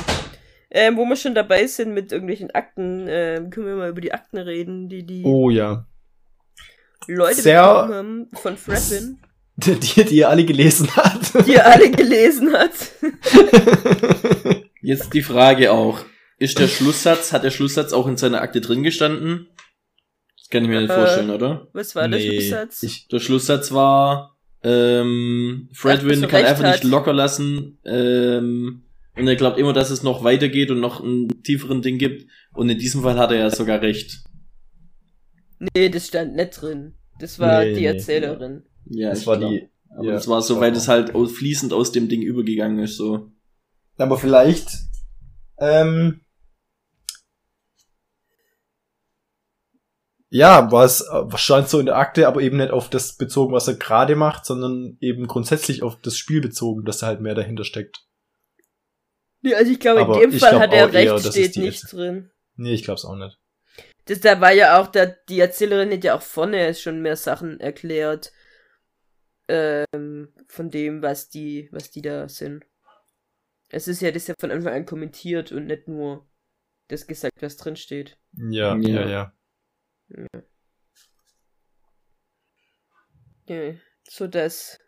[0.71, 4.13] Ähm, wo wir schon dabei sind mit irgendwelchen Akten, ähm, können wir mal über die
[4.13, 5.85] Akten reden, die die Oh ja.
[7.07, 9.19] Leute sehr- bekommen haben von Fredwin,
[9.63, 11.47] Die, die, ihr alle gelesen hat.
[11.47, 12.71] die er alle gelesen hat.
[14.81, 15.99] Jetzt die Frage auch.
[16.37, 19.47] Ist der Schlusssatz, hat der Schlusssatz auch in seiner Akte drin gestanden?
[20.37, 21.67] Das kann ich mir nicht Äh, vorstellen, oder?
[21.73, 22.83] Was war der Nee, Schlusssatz?
[22.83, 26.71] Ich, Der Schlusssatz war, ähm, Fredwin Ach, er kann einfach hat.
[26.73, 28.83] nicht locker lassen, ähm,
[29.17, 32.29] und er glaubt immer, dass es noch weitergeht und noch einen tieferen Ding gibt.
[32.53, 34.25] Und in diesem Fall hat er ja sogar recht.
[35.73, 36.95] nee, das stand nicht drin.
[37.21, 37.87] Das war Nee, die nee.
[38.85, 39.51] Ja, das ich war glaub.
[39.51, 39.69] die.
[39.89, 43.31] Aber ja, das war so, weil das halt fließend aus dem Ding übergegangen ist, so.
[43.97, 44.69] Aber vielleicht,
[45.57, 46.21] ähm,
[50.29, 53.53] ja, war es äh, stand so in der Akte, aber eben nicht auf das bezogen,
[53.53, 57.35] was er gerade macht, sondern eben grundsätzlich auf das Spiel bezogen, dass da halt mehr
[57.35, 58.05] dahinter steckt.
[59.41, 62.31] Nee, also ich glaube, in dem Fall hat er eher, recht, es steht nicht drin.
[62.55, 63.37] Nee, ich glaub's auch nicht.
[64.05, 67.59] Das, da war ja auch, da, die Erzählerin hat ja auch vorne schon mehr Sachen
[67.59, 68.31] erklärt.
[69.47, 72.65] Ähm, von dem, was die, was die da sind.
[73.69, 76.27] Es ist ja das ja von Anfang an kommentiert und nicht nur
[76.87, 78.17] das gesagt, was drin steht.
[78.33, 79.05] Ja, Ja.
[79.05, 79.33] ja, ja.
[83.47, 83.73] Ja,
[84.07, 84.79] so dass.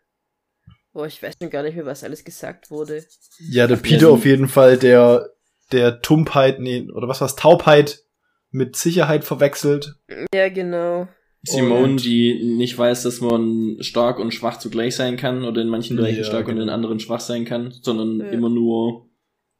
[0.92, 3.06] Boah, ich weiß schon gar nicht mehr, was alles gesagt wurde.
[3.38, 5.30] Ja, der Peter auf jeden Fall, der,
[5.70, 8.02] der Tumpheit, nee, oder was war's, Taubheit
[8.50, 9.96] mit Sicherheit verwechselt.
[10.34, 11.06] Ja, genau.
[11.42, 15.68] Simone, Und- die nicht weiß, dass man stark und schwach zugleich sein kann oder in
[15.68, 16.72] manchen Bereichen Ja, stark und in genau.
[16.72, 18.26] anderen schwach sein kann, sondern Ja.
[18.32, 19.08] immer nur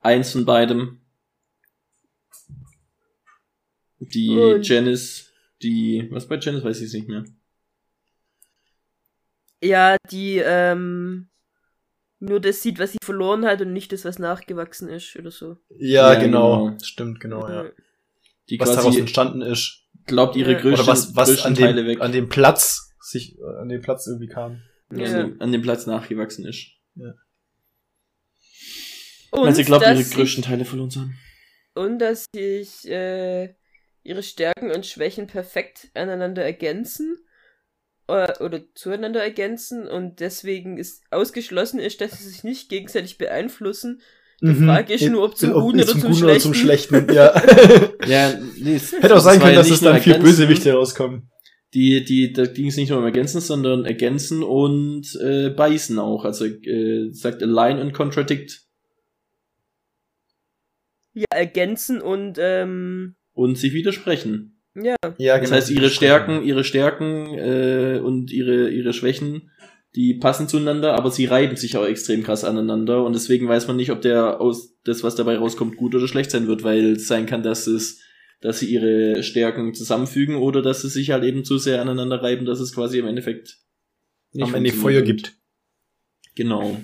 [0.01, 1.01] eins von beidem.
[4.01, 7.25] Die Und- Janice, die, was bei Janice weiß ich es nicht mehr.
[9.61, 11.29] Ja, die, ähm,
[12.21, 15.57] nur das sieht, was sie verloren hat und nicht das, was nachgewachsen ist oder so.
[15.79, 16.67] Ja, Ja, genau.
[16.67, 16.79] genau.
[16.83, 17.64] Stimmt, genau, ja.
[18.51, 19.83] Die Was daraus quasi entstanden ist.
[20.09, 20.61] Glaubt, ihre Ja.
[20.61, 23.81] größten, Oder was, was größten an Teile dem, weg, an dem Platz sich, an dem
[23.81, 24.62] Platz irgendwie kam.
[24.90, 25.23] an, Ja.
[25.23, 26.66] dem, an dem Platz nachgewachsen ist.
[29.31, 31.18] Und Weil sie glaubt, ihre dass größten Teile verloren zu haben.
[31.75, 33.55] und dass sich äh,
[34.03, 37.18] ihre Stärken und Schwächen perfekt aneinander ergänzen
[38.07, 44.01] oder zueinander ergänzen und deswegen ist ausgeschlossen ist, dass sie sich nicht gegenseitig beeinflussen.
[44.40, 47.07] Die Frage ist nur, ob zum Guten oder zum zum Guten oder zum Schlechten.
[47.12, 47.35] Ja.
[48.07, 51.31] Ja, nee, es- Hätte auch sein können, ja dass nicht es dann vier Bösewichte rauskommen.
[51.74, 56.24] Die, die, da ging es nicht nur um Ergänzen, sondern Ergänzen und äh, Beißen auch.
[56.24, 58.62] Also äh, sagt Align und Contradict.
[61.14, 64.61] Ja, ergänzen und ähm, und sich widersprechen.
[64.81, 64.94] Ja.
[65.18, 69.51] Ja, Das heißt, ihre Stärken, ihre Stärken äh, und ihre, ihre Schwächen,
[69.94, 73.77] die passen zueinander, aber sie reiben sich auch extrem krass aneinander und deswegen weiß man
[73.77, 77.07] nicht, ob der aus das, was dabei rauskommt, gut oder schlecht sein wird, weil es
[77.09, 78.01] sein kann, dass es,
[78.40, 82.44] dass sie ihre Stärken zusammenfügen oder dass sie sich halt eben zu sehr aneinander reiben,
[82.44, 83.59] dass es quasi im Endeffekt
[84.33, 85.07] nicht am Ende Feuer wird.
[85.07, 85.37] gibt.
[86.35, 86.81] Genau.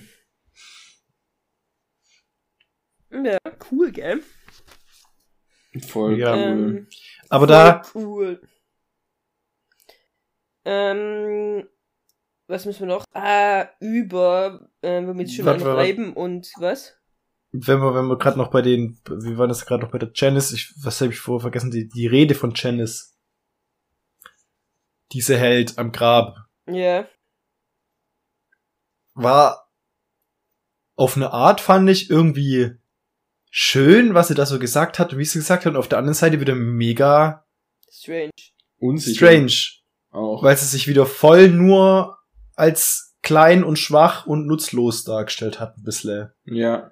[3.13, 3.39] Ja,
[3.71, 4.23] cool, gell?
[5.87, 6.35] Voll Ja.
[6.35, 6.41] cool.
[6.79, 6.87] Ähm,
[7.29, 8.41] Aber voll da, Cool.
[10.65, 11.69] Ähm,
[12.47, 13.05] was müssen wir noch?
[13.13, 15.81] Ah, über, äh, womit schon Warte, noch warte.
[15.81, 16.97] reiben und was?
[17.57, 20.11] wenn wir, wenn wir gerade noch bei den, wie war das gerade noch bei der
[20.13, 20.53] Janice?
[20.53, 21.71] Ich, was habe ich vorher vergessen?
[21.71, 23.17] Die, die Rede von Janice.
[25.13, 26.49] Diese hält am Grab.
[26.67, 27.07] Ja.
[29.15, 29.71] War
[30.97, 32.73] auf eine Art, fand ich, irgendwie
[33.51, 35.75] schön, was sie da so gesagt hat und wie sie gesagt hat.
[35.75, 37.47] Und auf der anderen Seite wieder mega
[37.89, 38.33] Strange.
[38.79, 39.27] Unsicher.
[39.29, 39.55] strange.
[40.11, 40.43] Auch.
[40.43, 42.19] Weil sie sich wieder voll nur
[42.57, 46.33] als klein und schwach und nutzlos dargestellt hat, ein bisschen.
[46.45, 46.91] Ja.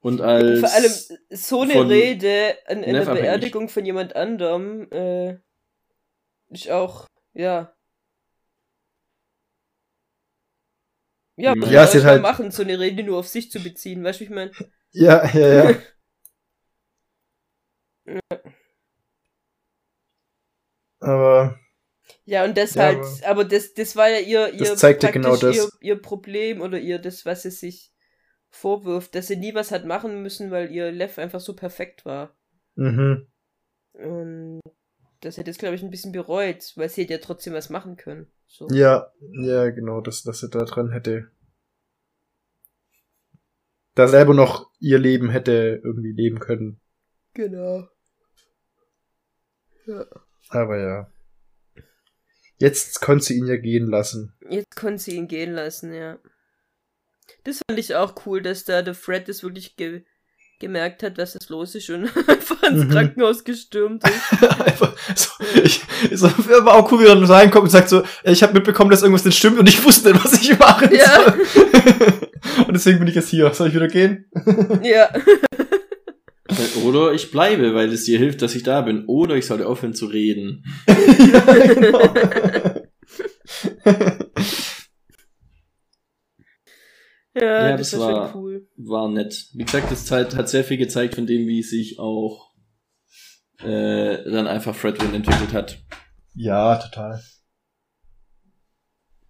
[0.00, 0.92] Und als Vor allem
[1.30, 3.04] so eine Rede an einer.
[3.04, 5.38] Beerdigung von jemand anderem, äh,
[6.50, 7.74] ist auch, ja.
[11.36, 14.02] Ja, Ja, Ja, sie ich halt- machen, so eine Rede nur auf sich zu beziehen,
[14.02, 14.50] weißt du, wie ich meine?
[14.92, 15.74] Ja, ja, ja.
[21.00, 21.58] Aber
[22.28, 25.02] Ja, und das Ja, halt, aber- aber, das, das war ja ihr, ihr, Das zeigt
[25.02, 25.56] ja genau das.
[25.56, 27.90] Ihr, ihr Problem oder ihr, das, was sie sich
[28.50, 32.36] vorwirft, dass sie nie was hat machen müssen, weil ihr Lev einfach so perfekt war.
[32.74, 33.26] mhm.
[33.94, 34.60] Und
[35.22, 37.96] das hätte es, glaube ich, ein bisschen bereut, weil sie hätte ja trotzdem was machen
[37.96, 38.30] können.
[38.46, 38.68] So.
[38.70, 39.10] Ja,
[39.40, 41.30] ja, genau, dass, dass sie da dran hätte.
[43.94, 46.78] Da selber noch ihr Leben hätte irgendwie leben können.
[47.32, 47.88] Genau.
[49.86, 50.04] Ja.
[50.50, 51.10] Aber ja.
[52.58, 54.34] Jetzt konnte sie ihn ja gehen lassen.
[54.50, 56.18] Jetzt konnte sie ihn gehen lassen, ja.
[57.44, 60.02] Das fand ich auch cool, dass da der Fred das wirklich ge
[60.60, 62.90] gemerkt hat, was das los ist und einfach ins Mhm.
[62.90, 64.42] Krankenhaus gestürmt ist.
[64.60, 65.30] Einfach so,
[65.62, 65.80] ich,
[66.12, 66.26] so,
[66.64, 69.24] war auch cool, wie er dann reinkommt und sagt so, ich habe mitbekommen, dass irgendwas
[69.24, 71.06] nicht stimmt und ich wusste nicht, was ich machen Ja.
[71.22, 71.46] soll.
[72.66, 73.54] und deswegen bin ich jetzt hier.
[73.54, 74.28] Soll ich wieder gehen?
[74.82, 75.08] ja.
[76.84, 79.04] Oder ich bleibe, weil es dir hilft, dass ich da bin.
[79.06, 80.64] Oder ich sollte aufhören zu reden.
[80.86, 82.14] ja, genau.
[87.40, 88.68] Ja, Ja, das, das war, cool.
[88.76, 89.46] War nett.
[89.54, 92.52] Wie gesagt, das hat, hat sehr viel gezeigt von dem, wie sich auch
[93.60, 95.78] äh, dann einfach Fredwin entwickelt hat.
[96.34, 97.22] ja, total.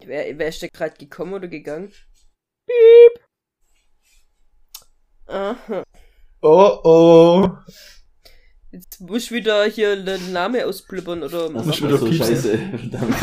[0.05, 1.93] Wer, wer ist da gerade gekommen oder gegangen?
[2.67, 3.25] Piep.
[5.27, 5.83] Aha.
[6.40, 7.51] Oh oh.
[8.70, 12.37] Jetzt muss ich wieder hier den Namen ausblibbern oder Das muss ist wieder so piepsen.
[12.37, 12.59] scheiße.
[12.79, 13.14] Verdammt.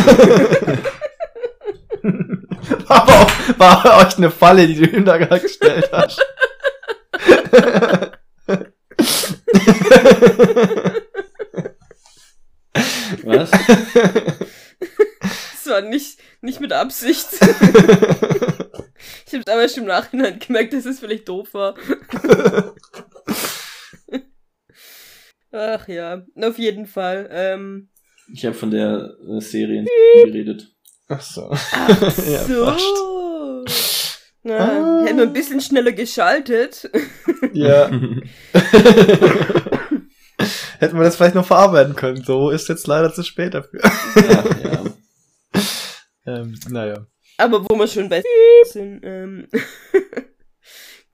[2.89, 6.21] War aber auch, war auch eine Falle, die du ihm da gerade gestellt hast.
[13.23, 13.51] Was?
[15.21, 17.28] Das war nicht, nicht mit Absicht.
[17.41, 21.75] ich habe aber schon im Nachhinein gemerkt, dass es vielleicht doof war.
[25.56, 27.30] Ach ja, auf jeden Fall.
[27.32, 27.88] Ähm,
[28.34, 29.86] Ich habe von der äh, Serie
[30.26, 30.68] geredet.
[31.08, 31.50] Ach so.
[32.48, 32.76] so.
[34.44, 35.04] Na, Ah.
[35.06, 36.89] Hätten wir ein bisschen schneller geschaltet.
[37.54, 37.88] Ja.
[40.80, 42.22] Hätten wir das vielleicht noch verarbeiten können.
[42.24, 43.80] So ist jetzt leider zu spät dafür.
[44.15, 44.84] ja, ja.
[46.26, 47.08] Ähm, naja.
[47.38, 48.22] Aber wo wir schon bei
[48.70, 49.48] sind, ähm,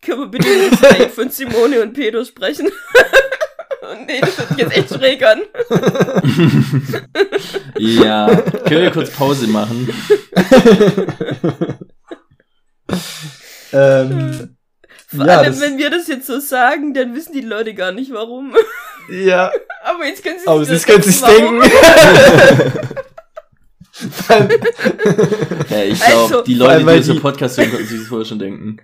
[0.02, 2.72] können wir bitte über das Date von Simone und Pedro sprechen?
[3.82, 5.42] Und nee, das hört sich jetzt echt schräg an.
[7.78, 8.28] ja.
[8.68, 9.90] Können wir kurz Pause machen?
[13.74, 14.56] ähm,
[15.08, 18.14] Vor Ja, allem, wenn wir das jetzt so sagen, dann wissen die Leute gar nicht
[18.14, 18.56] warum.
[19.10, 19.52] ja,
[19.84, 20.48] Aber jetzt können sie
[21.02, 21.64] sich's denken.
[25.70, 28.26] Ja, ich glaube, Also- die Leute, die weil unseren Podcast hören, können sich das vorher
[28.26, 28.78] schon denken.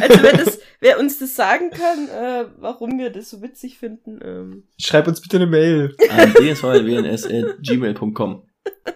[0.00, 4.18] Also wer, das, wer uns das sagen kann, äh, warum wir das so witzig finden,
[4.24, 5.94] ähm, Schreib uns bitte eine Mail.
[6.10, 8.42] An dsvlwns.gmail.com.
[8.84, 8.94] das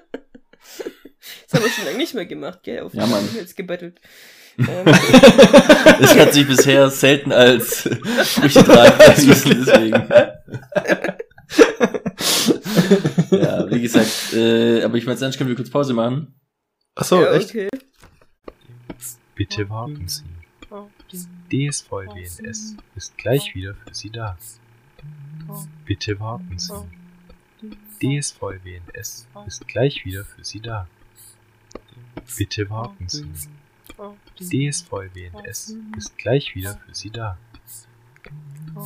[1.55, 2.81] haben wir schon lange nicht mehr gemacht, gell?
[2.81, 3.29] Auf Ja, Mann.
[3.37, 4.01] jetzt gebettelt.
[4.59, 4.87] Ähm,
[6.01, 7.89] Es hat sich bisher selten als
[8.25, 10.09] Früchte tragen deswegen.
[13.31, 16.35] ja, wie gesagt, äh, aber ich meine, sonst können wir kurz Pause machen.
[16.95, 17.51] Ach so, ja, echt?
[17.51, 17.69] okay.
[19.35, 20.25] Bitte warten Sie.
[21.53, 24.37] DSV WNS ist gleich wieder für Sie da.
[25.85, 26.73] Bitte warten Sie.
[28.01, 30.89] DSVWNS ist gleich wieder für Sie da.
[32.37, 33.27] Bitte warten Sie.
[34.41, 37.39] DSVWNS ist gleich wieder für Sie da.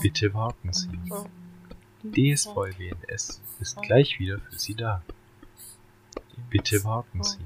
[0.03, 0.89] Bitte warten Sie.
[2.05, 5.03] DSVWNS ist gleich wieder für Sie da.
[6.51, 7.39] Bitte warten Sie.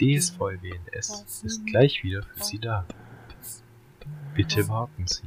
[0.00, 2.86] DSVWNS ist gleich wieder für Sie da.
[4.34, 5.22] Bitte warten Sie.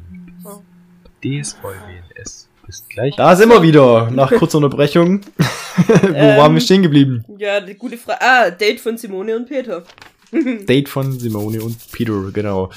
[1.23, 5.21] DSVWNS ist gleich Da sind wir wieder, nach kurzer Unterbrechung.
[5.77, 6.37] Wo Ähm.
[6.37, 7.23] waren wir stehen geblieben?
[7.37, 8.21] Ja, die gute Frage.
[8.21, 9.83] Ah, Date von Simone und Peter.
[10.31, 12.69] Date von Simone und Peter, genau.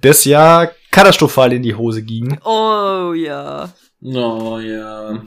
[0.00, 2.38] Das ja katastrophal in die Hose ging.
[2.44, 3.72] Oh ja.
[4.02, 5.22] Oh ja.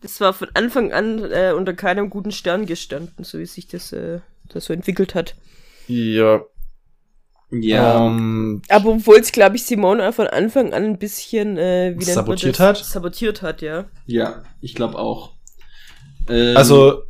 [0.00, 3.92] Das war von Anfang an äh, unter keinem guten Stern gestanden, so wie sich das,
[3.92, 5.34] äh, das so entwickelt hat.
[5.88, 6.42] Ja.
[7.50, 8.06] Ja.
[8.06, 12.04] Ähm, Aber obwohl es, glaube ich, Simone auch von Anfang an ein bisschen äh, wie
[12.04, 12.60] nennt man Sabotiert das?
[12.60, 12.84] hat?
[12.84, 13.86] Sabotiert hat, ja.
[14.06, 15.32] ja, ich glaube auch.
[16.28, 17.04] Ähm, also,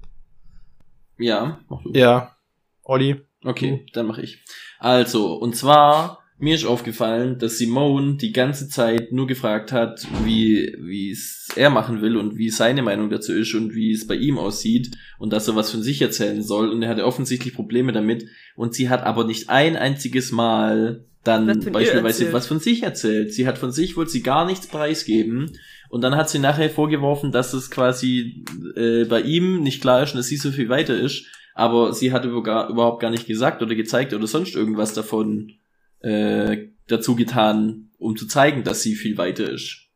[1.18, 1.92] Ja, mach du.
[1.92, 2.36] ja.
[2.84, 3.20] Olli.
[3.44, 4.42] Okay, dann mache ich.
[4.78, 10.76] Also, und zwar, mir ist aufgefallen, dass Simone die ganze Zeit nur gefragt hat, wie
[10.78, 14.14] wie es er machen will und wie seine Meinung dazu ist und wie es bei
[14.14, 16.70] ihm aussieht und dass er was von sich erzählen soll.
[16.70, 18.26] Und er hatte offensichtlich Probleme damit.
[18.54, 23.32] Und sie hat aber nicht ein einziges Mal dann beispielsweise was von sich erzählt.
[23.32, 25.52] Sie hat von sich, wollte sie gar nichts preisgeben.
[25.88, 28.44] Und dann hat sie nachher vorgeworfen, dass es quasi
[28.76, 31.26] äh, bei ihm nicht klar ist und dass sie so viel weiter ist.
[31.54, 35.54] Aber sie hatte überhaupt gar nicht gesagt oder gezeigt oder sonst irgendwas davon
[36.00, 39.88] äh, dazu getan, um zu zeigen, dass sie viel weiter ist.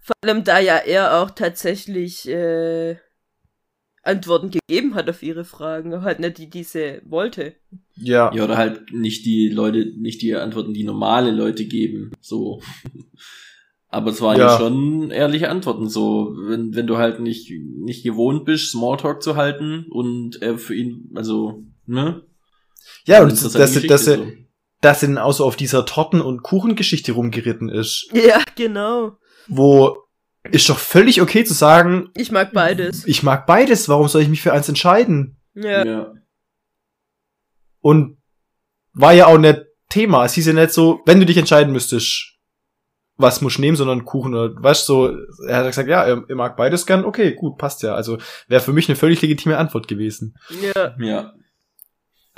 [0.00, 2.96] Vor allem, da ja er auch tatsächlich äh,
[4.02, 7.54] Antworten gegeben hat auf ihre Fragen, halt nicht die, die sie wollte.
[7.94, 8.32] Ja.
[8.34, 12.12] Ja, oder halt nicht die Leute, nicht die Antworten, die normale Leute geben.
[12.20, 12.62] So.
[13.90, 14.52] Aber es waren ja.
[14.52, 14.58] Ja.
[14.58, 15.88] schon ehrliche Antworten.
[15.88, 20.74] So, wenn, wenn du halt nicht, nicht gewohnt bist, Smalltalk zu halten und er für
[20.74, 22.22] ihn, also, ne?
[23.06, 24.47] Ja, und ist dass, halt dass, die
[24.80, 28.08] dass, dass er auch so auf dieser Torten- und Kuchengeschichte rumgeritten ist.
[28.12, 29.16] Ja, genau.
[29.48, 29.96] Wo
[30.50, 33.06] ist doch völlig okay zu sagen, Ich mag beides.
[33.06, 35.36] ich mag beides, warum soll ich mich für eins entscheiden?
[35.54, 35.84] Ja.
[35.84, 36.12] ja.
[37.80, 38.18] Und
[38.92, 40.24] war ja auch nicht Thema.
[40.24, 42.34] Es hieß ja nicht so, wenn du dich entscheiden müsstest,
[43.16, 45.12] was musst du nehmen, sondern Kuchen oder weißt so,
[45.46, 47.94] er hat gesagt, ja, er, er mag beides gern, okay, gut, passt ja.
[47.94, 50.36] Also wäre für mich eine völlig legitime Antwort gewesen.
[50.62, 50.94] Ja.
[51.00, 51.32] Ja.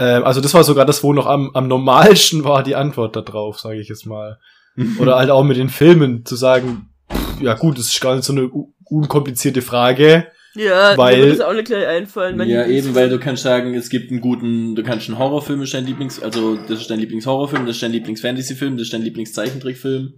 [0.00, 3.20] Ähm, also das war sogar das, wo noch am, am normalsten war die Antwort da
[3.20, 4.38] drauf, sage ich jetzt mal.
[4.98, 8.24] Oder halt auch mit den Filmen zu sagen, pff, ja gut, das ist gar nicht
[8.24, 8.50] so eine
[8.84, 10.26] unkomplizierte Frage.
[10.54, 12.36] Ja, Weil- mir das auch nicht gleich einfallen.
[12.36, 15.18] Mein ja, Lieblings- eben, weil du kannst sagen, es gibt einen guten, du kannst einen
[15.18, 18.92] Horrorfilm ist dein Lieblings, also das ist dein Lieblingshorrorfilm, das ist dein Lieblingsfantasyfilm, das ist
[18.92, 20.14] dein Lieblingszeichentrickfilm.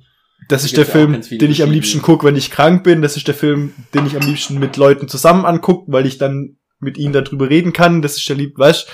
[0.48, 3.02] Das Da ist der Film, den ich am liebsten gucke, wenn ich krank bin.
[3.02, 6.56] Das ist der Film, den ich am liebsten mit Leuten zusammen angucke, weil ich dann
[6.80, 8.02] mit ihnen darüber reden kann.
[8.02, 8.88] Das ist der lieb, weißt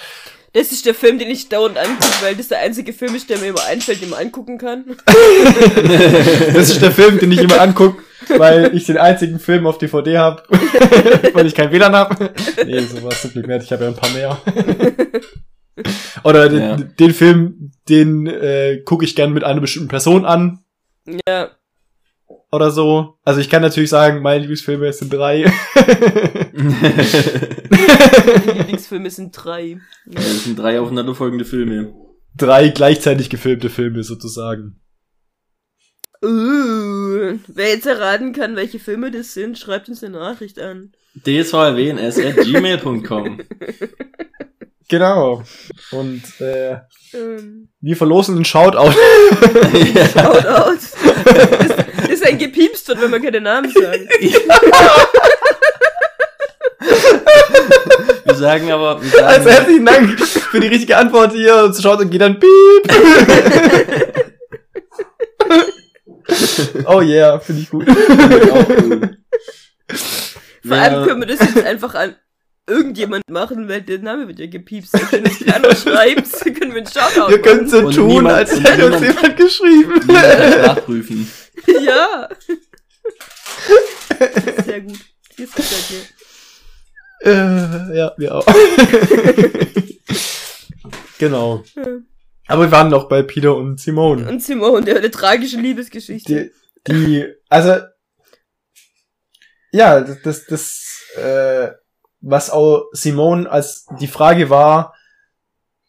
[0.55, 3.39] Das ist der Film, den ich dauernd angucke, weil das der einzige Film ist, der
[3.39, 4.85] mir immer einfällt, den man angucken kann.
[6.55, 8.03] Das ist der Film, den ich immer angucke,
[8.37, 10.43] weil ich den einzigen Film auf DVD habe,
[11.33, 12.31] weil ich kein WLAN habe.
[12.65, 13.65] Nee, sowas zum Glück nicht.
[13.65, 14.39] Ich habe ja ein paar mehr.
[16.25, 16.77] Oder den, Ja.
[16.77, 20.65] den Film, den äh, gucke ich gern mit einer bestimmten Person an
[21.29, 21.51] Ja.
[22.51, 23.19] Oder so.
[23.25, 25.53] Also ich kann natürlich sagen, meine Lieblingsfilme sind drei.
[26.53, 29.79] Meine Lieblingsfilme sind drei.
[30.07, 31.93] Ja, das sind drei aufeinanderfolgende Filme.
[32.37, 34.81] drei gleichzeitig gefilmte Filme sozusagen.
[36.25, 40.91] Uh, wer jetzt erraten kann, welche Filme das sind, schreibt uns eine Nachricht an.
[41.25, 43.41] dsvlwns.gmail.com
[44.91, 45.43] Genau.
[45.91, 46.79] Und äh,
[47.13, 48.93] Ähm, wir verlosen einen Shoutout.
[50.13, 50.47] Shout
[52.29, 53.99] ein Gepiepst wird, wenn man keine Namen sagt.
[58.25, 61.65] Wir sagen aber, wir sagen, Also herzlichen Dank für die richtige Antwort hier.
[61.65, 62.93] Und schaut und geht dann piep.
[66.87, 67.87] oh yeah, finde ich gut.
[67.87, 67.97] Vor
[70.77, 70.83] Ja.
[70.83, 72.17] allem können wir das jetzt einfach an
[72.69, 74.93] irgendjemand machen, weil der Name wird ja gepiepst.
[75.11, 78.53] Wenn du es keiner schreibst, können wir einen Shoutout Ihr könnt so tun, niemand- als
[78.63, 80.01] hätte uns jemand geschrieben.
[80.07, 81.31] Niemand nachprüfen.
[81.85, 82.29] Ja.
[84.65, 84.99] Sehr gut.
[85.37, 85.91] Hier ist gefällt
[87.25, 87.31] mir.
[87.33, 88.47] Äh, ja, wir auch.
[91.19, 91.65] genau.
[92.47, 94.29] Aber wir waren noch bei Peter und Simone.
[94.29, 96.53] Und Simone, der eine tragische Liebesgeschichte.
[96.87, 97.81] Die, die also,
[99.73, 101.71] ja, das, das, das äh,
[102.21, 104.95] was auch Simone als die Frage war,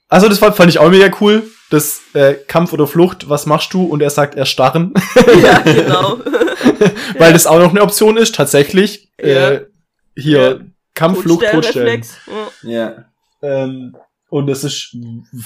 [0.07, 3.73] also das fand, fand ich auch mega cool, das äh, Kampf oder Flucht, was machst
[3.73, 3.83] du?
[3.83, 4.93] Und er sagt, erstarren.
[5.43, 6.17] ja, genau.
[7.19, 9.11] Weil das auch noch eine Option ist, tatsächlich.
[9.21, 9.51] Ja.
[9.51, 9.65] Äh,
[10.15, 10.65] hier, Ja.
[10.95, 12.01] Kampfflucht, Totstellen.
[12.01, 12.17] Totstellreflex.
[12.63, 12.71] Ja.
[12.71, 13.05] Ja.
[13.41, 13.95] Ähm,
[14.29, 14.95] und das ist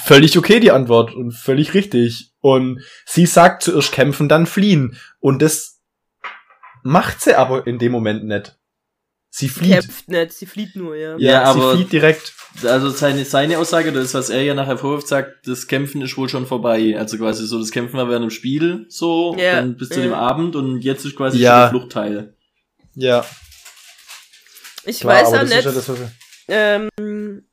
[0.03, 1.13] völlig okay, die Antwort.
[1.13, 2.31] Und völlig richtig.
[2.39, 4.97] Und sie sagt zuerst kämpfen, dann fliehen.
[5.19, 5.81] Und das
[6.84, 8.57] macht sie aber in dem Moment nicht.
[9.36, 9.71] Sie flieht.
[9.71, 11.17] Kämpft nicht, sie flieht nur, ja.
[11.17, 12.34] Ja, Ja, aber- sie flieht direkt.
[12.63, 16.29] Also seine, seine Aussage, das, was er ja nachher vorwirft, sagt, das Kämpfen ist wohl
[16.29, 16.95] schon vorbei.
[16.99, 20.05] Also quasi so, das Kämpfen war während dem Spiel, so, Ja, dann bis zu ja.
[20.05, 21.49] dem Abend und jetzt ist quasi Ja.
[21.49, 22.38] schon der Fluchtteil.
[22.93, 23.25] Ja,
[24.86, 25.65] Ich klar, weiß auch nicht.
[25.65, 25.89] das,
[26.47, 27.47] Ähm,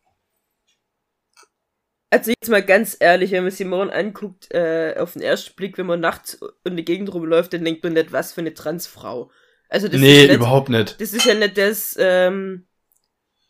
[2.10, 5.86] also jetzt mal ganz ehrlich, wenn man Simone anguckt, äh, auf den ersten Blick, wenn
[5.86, 9.30] man nachts in die Gegend rumläuft, dann denkt man nicht, was für eine Transfrau.
[9.70, 11.00] Also das nee, ist nicht, überhaupt nicht.
[11.00, 12.66] das ist ja nicht das, ähm,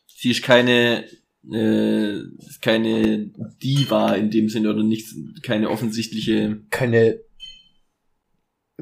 [0.06, 1.06] Sie ist keine,
[1.50, 2.20] äh,
[2.60, 5.08] keine Diva in dem Sinne oder nicht,
[5.42, 7.20] keine offensichtliche Keine.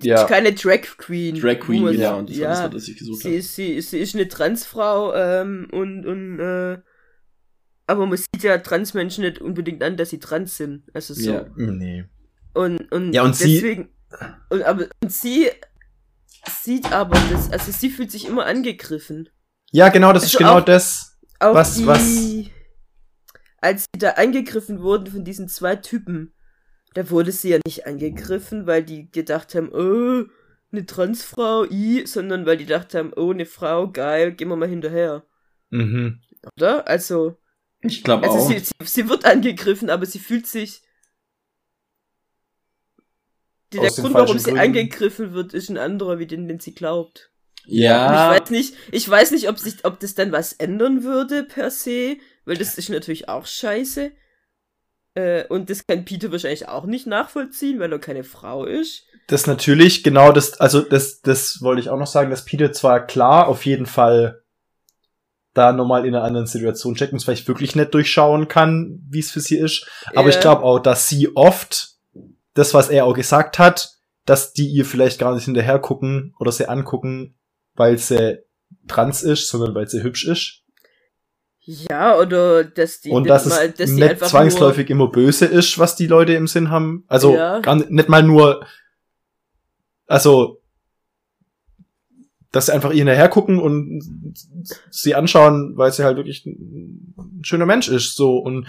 [0.03, 0.24] Ja.
[0.26, 1.41] keine Drag Queen.
[1.41, 3.36] Drag Queen, genau, sagt, und das war das, ja, was ich gesucht sie habe.
[3.39, 6.78] ist, sie, ist- sie ist eine Transfrau, ähm, und, und, äh,
[7.86, 10.84] aber man sieht ja Transmenschen nicht unbedingt an, dass sie trans sind.
[10.95, 11.32] Also so.
[11.32, 11.47] Ja.
[11.57, 12.05] Nee.
[12.55, 13.89] Und, und, Ja, und sie- deswegen,
[14.51, 15.49] und, aber, und sie
[16.47, 19.28] sieht aber das, also sie fühlt sich immer angegriffen.
[19.70, 21.18] Ja, genau, das ist Also genau auch- das.
[21.41, 22.51] Auch Was- die, was-
[23.61, 26.32] als sie da angegriffen wurden von diesen zwei Typen,
[26.95, 30.24] da wurde sie ja nicht angegriffen, weil die gedacht haben, oh,
[30.70, 34.68] eine Transfrau, i, sondern weil die gedacht haben, oh, eine Frau, geil, gehen wir mal
[34.68, 35.24] hinterher.
[35.70, 36.20] Mhm.
[36.57, 36.86] Oder?
[36.89, 37.39] Also,
[37.80, 38.49] Ich glaube also auch.
[38.49, 40.82] sie, sie, sie wird angegriffen, aber sie fühlt sich.
[43.73, 44.61] Der, der Grund, warum sie Gründen.
[44.61, 47.31] angegriffen wird, ist ein anderer, wie den, den sie glaubt.
[47.66, 51.05] Und ja, Ich weiß nicht, ich weiß nicht, ob sich, ob das dann was ändern
[51.05, 52.16] würde per se,
[52.47, 54.12] weil das ist natürlich auch scheiße.
[55.14, 59.05] Äh, und das kann Peter wahrscheinlich auch nicht nachvollziehen, weil er keine Frau ist.
[59.27, 63.07] Das natürlich, genau das, also das, das wollte ich auch noch sagen, dass Peter zwar
[63.07, 64.43] klar auf jeden Fall
[65.53, 69.19] da nochmal in einer anderen Situation checkt und es vielleicht wirklich nicht durchschauen kann, wie
[69.19, 69.87] es für sie ist.
[70.14, 71.97] Aber Äh, ich glaube auch, dass sie oft
[72.59, 73.90] das, was er auch gesagt hat,
[74.24, 77.38] dass die ihr vielleicht gar nicht hinterher gucken oder sie angucken,
[77.74, 78.38] weil sie
[78.86, 80.64] trans ist, sondern weil sie hübsch ist.
[81.61, 85.96] Ja, oder dass die und dass es mal, dass nicht zwangsläufig immer böse ist, was
[85.96, 87.04] die Leute im Sinn haben.
[87.09, 87.61] Also Ja.
[87.61, 88.66] gar nicht, nicht mal nur,
[90.06, 90.62] also
[92.53, 94.34] dass sie einfach ihr hinterher gucken und
[94.90, 98.66] sie anschauen, weil sie halt wirklich ein schöner Mench ist, so und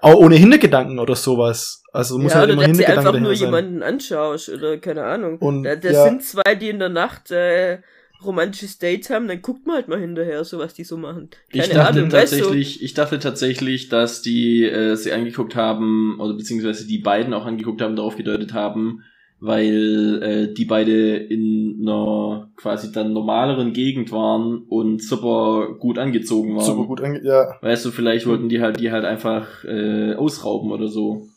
[0.00, 1.82] auch ohne Hintergedanken oder sowas.
[1.92, 3.46] Also muss ja, halt oder immer dass sie einfach nur sein.
[3.46, 5.38] jemanden anschaust oder keine Ahnung.
[5.38, 6.04] Und, da da ja.
[6.04, 7.78] sind zwei, die in der Nacht äh,
[8.24, 11.30] romantisches Date haben, dann guckt man halt mal hinterher, so was die so machen.
[11.50, 12.36] ich Keine dachte Ahnung, weißt du?
[12.38, 17.44] tatsächlich, ich dachte tatsächlich, dass die äh, sie angeguckt haben, oder beziehungsweise die beiden auch
[17.44, 19.02] angeguckt haben, darauf gedeutet haben,
[19.46, 26.56] weil äh, die beide in einer quasi dann normaleren Gegend waren und super gut angezogen
[26.56, 26.64] waren.
[26.64, 27.54] super gut ange ja.
[27.60, 31.28] Weißt du, vielleicht wollten die halt die halt einfach äh, ausrauben oder so.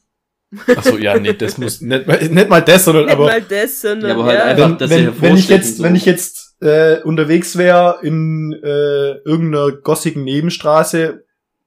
[0.76, 3.82] Achso, ja, nee, das muss nicht, mal- nicht mal das, sondern Nicht aber mal das,
[3.82, 5.84] sondern Ja, aber halt ja, einfach- wenn, dass sie wenn, wenn ich jetzt, so.
[5.84, 11.24] wenn ich jetzt äh, unterwegs wäre in äh, irgendeiner gossigen Nebenstraße,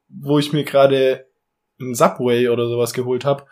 [0.08, 1.26] wo ich mir gerade
[1.80, 3.44] ein Subway oder sowas geholt habe,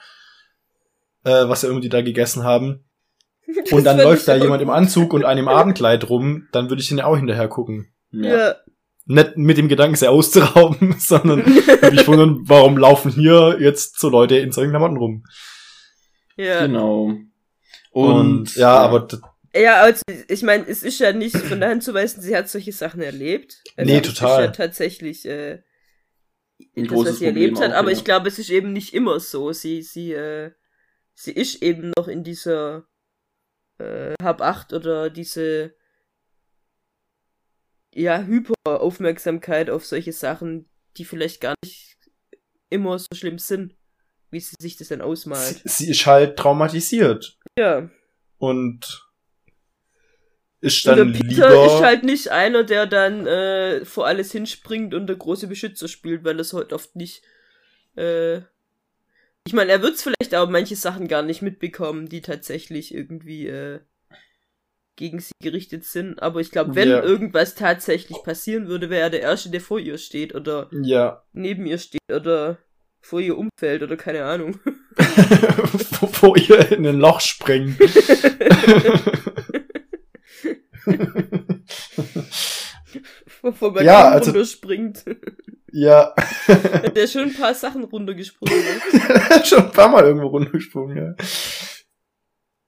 [1.24, 2.84] äh, was ja irgendwie da gegessen haben,
[3.64, 4.70] Das und dann läuft ich da jemand im.
[4.70, 7.92] Anzug und einem Abendkleid rum, dann würde ich den ja auch hinterher gucken.
[8.12, 8.56] Ja.
[9.06, 14.08] Nicht mit dem Gedanken, sie auszurauben, sondern würde mich wundern, warum laufen hier jetzt so
[14.08, 15.24] Leute in solchen Klamotten rum.
[16.36, 16.66] ja.
[16.66, 17.12] Genau.
[17.92, 19.16] Und, Und, ja, aber d-
[19.52, 22.48] Ja, also ich meine, es ist ja nicht von der Hand zu weisen, sie hat
[22.48, 23.56] solche Sachen erlebt.
[23.76, 24.42] Also Nee, total.
[24.42, 25.54] Ist ja tatsächlich äh,
[26.76, 27.96] Ein das, großes was sie Problem erlebt hat, auch, aber ja.
[27.96, 29.50] ich glaube, es ist eben nicht immer so.
[29.52, 30.52] Sie, sie, äh,
[31.20, 32.86] sie ist eben noch in dieser
[33.78, 35.74] äh, Hab 8 oder diese
[37.92, 41.96] ja, Hyperaufmerksamkeit auf solche Sachen, die vielleicht gar nicht
[42.70, 43.76] immer so schlimm sind,
[44.30, 45.60] wie sie sich das dann sie, ausmalt.
[45.64, 47.38] sie ist halt traumatisiert.
[47.58, 47.90] Ja.
[48.38, 49.06] und
[50.62, 54.32] ist Und dann der Peter lieber ist halt nicht einer, der dann äh, vor alles
[54.32, 57.22] hinspringt und der große Beschützer spielt, weil das heute oft nicht.
[57.96, 58.42] Äh,
[59.46, 63.46] ich meine, er wird es vielleicht auch manche Sachen gar nicht mitbekommen, die tatsächlich irgendwie
[63.48, 63.80] äh,
[64.96, 66.22] gegen sie gerichtet sind.
[66.22, 67.02] Aber ich glaube, wenn Ja.
[67.02, 71.66] irgendwas tatsächlich passieren würde, wäre er der Erste, der vor ihr steht oder ja neben
[71.66, 72.58] ihr steht oder
[73.00, 74.60] vor ihr umfällt oder keine Ahnung.
[76.20, 77.78] wo ihr in ein Loch springt.
[83.42, 85.04] Wovon man Ja, ja, also- runterspringt.
[85.72, 86.14] Ja,
[86.48, 88.54] der ist schon ein paar Sachen runtergesprungen.
[88.58, 89.44] Ne?
[89.44, 91.14] schon ein paar Mal irgendwo runtergesprungen, ja.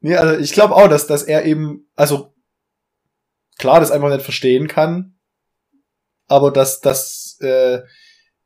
[0.01, 2.35] Nee, also ich glaube auch, dass, dass er eben, also
[3.59, 5.15] klar das einfach nicht verstehen kann,
[6.27, 7.81] aber dass, dass äh,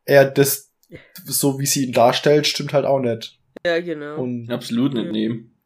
[0.05, 0.73] er das
[1.25, 3.41] so wie sie ihn darstellt, stimmt halt auch nicht.
[3.65, 4.19] Ja, genau.
[4.23, 5.59] Und Absolut nicht nehmen.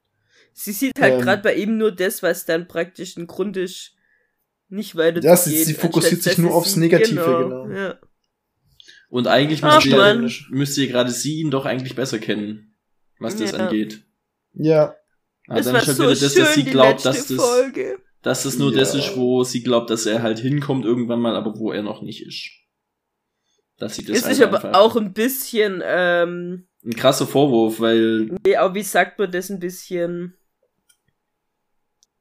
[0.53, 3.95] sie sieht halt ähm, gerade bei ihm nur das, was dann praktisch ein Grund ist,
[4.69, 5.65] nicht weiter Ja, zu sie- gehen.
[5.67, 7.15] sie fokussiert sich nur aufs Negative,
[7.45, 7.69] genau.
[7.69, 7.99] Ja.
[9.11, 10.33] Und eigentlich Ach, müsste, Mann.
[10.51, 12.77] müsste gerade sie ihn doch eigentlich besser kennen,
[13.19, 13.59] was das Ja.
[13.59, 14.05] angeht.
[14.55, 14.95] ja,
[15.49, 17.37] Aber Das dann war ist halt so wieder das, schön, dass sie glaubt, dass das,
[17.37, 17.99] Folge.
[18.23, 19.01] dass das nur das Ja.
[19.01, 22.25] ist, wo sie glaubt, dass er halt hinkommt irgendwann mal, aber wo er noch nicht
[22.25, 22.51] ist.
[23.79, 28.31] Dass sie das Es halt ist aber auch ein bisschen, ähm, ein krasser Vorwurf, weil
[28.47, 30.35] nee, aber wie sagt man das ein bisschen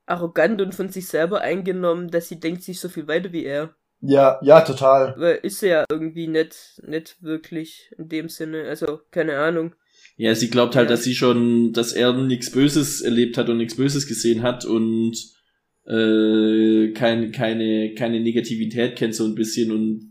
[0.08, 3.46] arrogant und von sich selber eingenommen, dass sie denkt, sie ist so viel weiter wie
[3.46, 3.76] er.
[4.02, 5.16] Ja, ja, total.
[5.18, 8.64] Weil ist sie ja irgendwie nicht, nicht wirklich in dem Sinne.
[8.68, 9.76] Also, keine Ahnung.
[10.18, 10.96] ja, sie glaubt halt, Ja.
[10.96, 15.16] dass sie schon, dass er nichts Böses erlebt hat und nichts Böses gesehen hat und
[15.86, 20.10] äh, kein, keine, keine Negativität kennt so ein bisschen und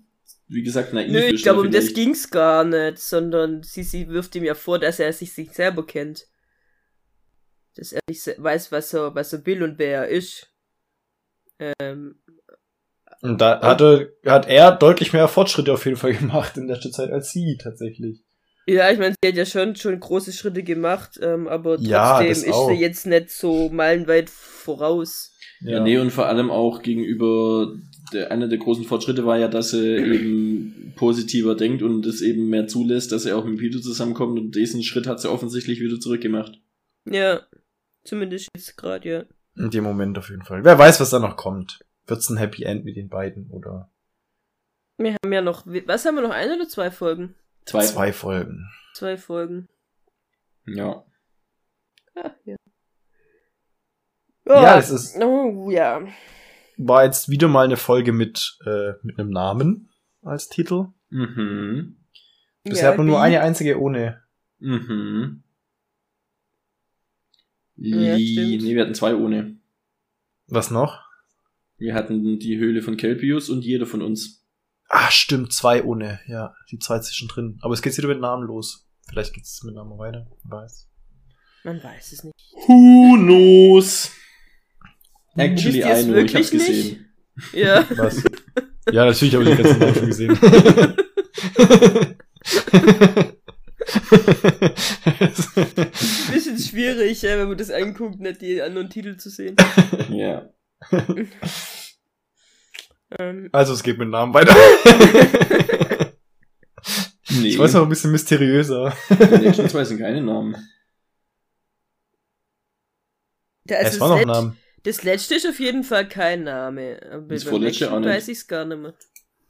[0.48, 4.34] wie gesagt, naiv Nö, ich glaube, um das ging's gar nicht, sondern sie, sie wirft
[4.34, 6.26] ihm ja vor, dass er sich, sich selber kennt.
[7.76, 10.50] Dass er nicht weiß, was er, was er will und wer er ist.
[11.58, 12.16] Ähm,
[13.20, 17.10] Und da hatte, hat er deutlich mehr Fortschritte auf jeden Fall gemacht in letzter Zeit
[17.10, 18.22] als sie tatsächlich.
[18.66, 22.20] ja, ich meine, sie hat ja schon, schon große Schritte gemacht, ähm, aber trotzdem Ja,
[22.20, 22.68] ist auch.
[22.68, 25.34] sie jetzt nicht so meilenweit voraus.
[25.60, 27.74] Ja, nee, und vor allem auch gegenüber,
[28.12, 32.48] der, einer der großen Fortschritte war ja, dass er eben positiver denkt und es eben
[32.48, 35.98] mehr zulässt, dass er auch mit Peter zusammenkommt und diesen Schritt hat sie offensichtlich wieder
[35.98, 36.60] zurückgemacht.
[37.04, 37.40] Ja,
[38.04, 39.24] zumindest jetzt gerade, ja.
[39.56, 40.62] In dem Moment auf jeden Fall.
[40.62, 41.80] Wer weiß, was da noch kommt.
[42.08, 43.90] Wird's ein Happy End mit den beiden oder
[44.96, 47.34] Wir haben ja noch, was haben wir noch, eine oder zwei Folgen?
[47.66, 47.84] Zwei.
[47.84, 48.68] zwei Folgen?
[48.94, 49.68] Zwei Folgen.
[50.66, 51.04] Ja.
[52.16, 52.56] Ah, ja.
[54.46, 56.06] Ja, das ist- Oh, ja.
[56.78, 59.90] War jetzt wieder mal eine Folge mit, äh, mit einem Namen
[60.22, 60.86] als Titel.
[61.10, 61.96] Mhm.
[62.64, 64.22] Bisher ja, hat man nur eine einzige ohne.
[64.58, 65.42] Mhm.
[67.76, 69.56] Ja, nee, wir hatten zwei ohne.
[70.46, 71.07] Was noch?
[71.78, 74.44] Wir hatten die Höhle von Kelpius und jeder von uns.
[74.88, 76.18] Ah, stimmt, zwei ohne.
[76.26, 77.58] Ja, die zwei zwischendrin.
[77.62, 78.88] Aber es geht wieder mit Namen los.
[79.08, 80.26] Vielleicht geht's mit Namen weiter.
[80.42, 80.88] Wer weiß.
[81.62, 82.34] Man weiß es nicht.
[82.66, 84.10] Who knows?
[85.36, 86.68] Actually, es I know, ich hab's wirklich nicht?
[86.68, 87.06] gesehen.
[87.52, 87.86] Ja.
[87.96, 88.24] Was?
[88.92, 90.38] ja, natürlich habe ich die ganzen Namen schon gesehen.
[96.32, 99.54] Bisschen schwierig, wenn man das anguckt, nicht die anderen Titel zu sehen.
[100.10, 100.50] Ja.
[103.18, 104.54] Ähm, also es geht mit Namen weiter.
[107.30, 107.48] Nee.
[107.48, 108.94] Ich weiß noch ein bisschen mysteriöser.
[109.68, 110.56] Zwei sind keine Namen.
[113.64, 114.56] da, also es war noch das, ein Let- Name.
[114.84, 117.00] das letzte ist auf jeden Fall kein Name.
[117.12, 118.08] Aber Das vorletzte auch nicht.
[118.08, 118.94] weiß ich es gar nicht mehr,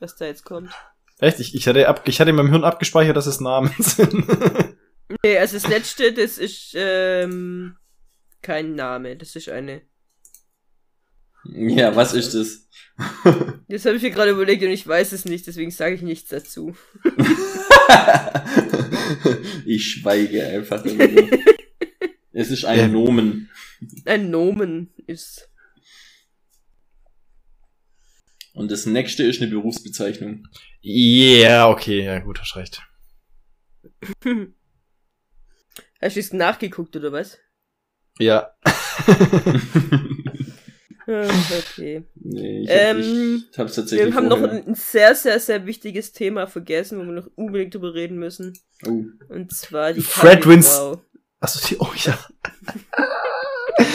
[0.01, 0.73] was da jetzt kommt.
[1.21, 1.41] Echt?
[1.41, 4.13] Ich, ich, hatte ab, ich hatte in meinem Hirn abgespeichert, dass es Namen sind.
[5.25, 7.77] Nee, also das letzte, das ist ähm,
[8.43, 9.17] kein Name.
[9.17, 9.83] Das ist eine.
[11.45, 12.65] Ja, was ist das?
[13.69, 16.31] Das habe ich mir gerade überlegt und ich weiß es nicht, deswegen sage ich nichts
[16.31, 16.75] dazu.
[19.65, 20.85] ich schweige einfach.
[22.33, 22.89] Es ist ein Ja.
[22.89, 23.51] Nomen.
[24.05, 25.49] Ein Nomen ist.
[28.53, 30.47] Und das nächste ist eine Berufsbezeichnung.
[30.85, 32.83] yeah, okay, ja gut, hast recht.
[36.01, 37.39] Hast du es nachgeguckt oder was?
[38.21, 38.53] Ja.
[41.11, 41.23] Ah,
[41.73, 42.03] Okay.
[42.17, 45.41] nee, ich, hab, Ähm, ich hab's tatsächlich Wir haben noch vorher- ein, ein sehr, sehr,
[45.41, 48.53] sehr wichtiges Thema vergessen, wo wir noch unbedingt drüber reden müssen.
[48.87, 51.03] Oh, Und zwar die Fred Wins- Kaffeefrau.
[51.41, 52.19] Achso, die, oh ja.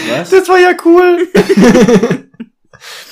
[0.10, 0.30] was?
[0.32, 1.28] Das war ja cool.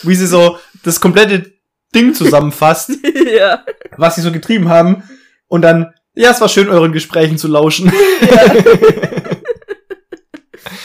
[0.03, 1.51] Wie sie so das komplette
[1.93, 2.91] Ding zusammenfasst,
[3.37, 3.63] ja.
[3.97, 5.03] was sie so getrieben haben.
[5.47, 7.91] Und dann, ja, es war schön, euren Gesprächen zu lauschen.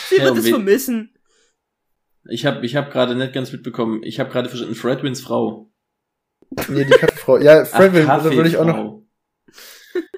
[0.08, 1.10] Sie Ja, wird und es vermissen.
[2.28, 4.02] Ich hab, ich hab gerade nicht ganz mitbekommen.
[4.02, 5.70] Ich habe gerade verstanden, Fredwins Frau.
[6.68, 7.38] nee, die Kaffeefrau.
[7.38, 9.02] Ja, Fredwin, Ach, da würde ich auch noch.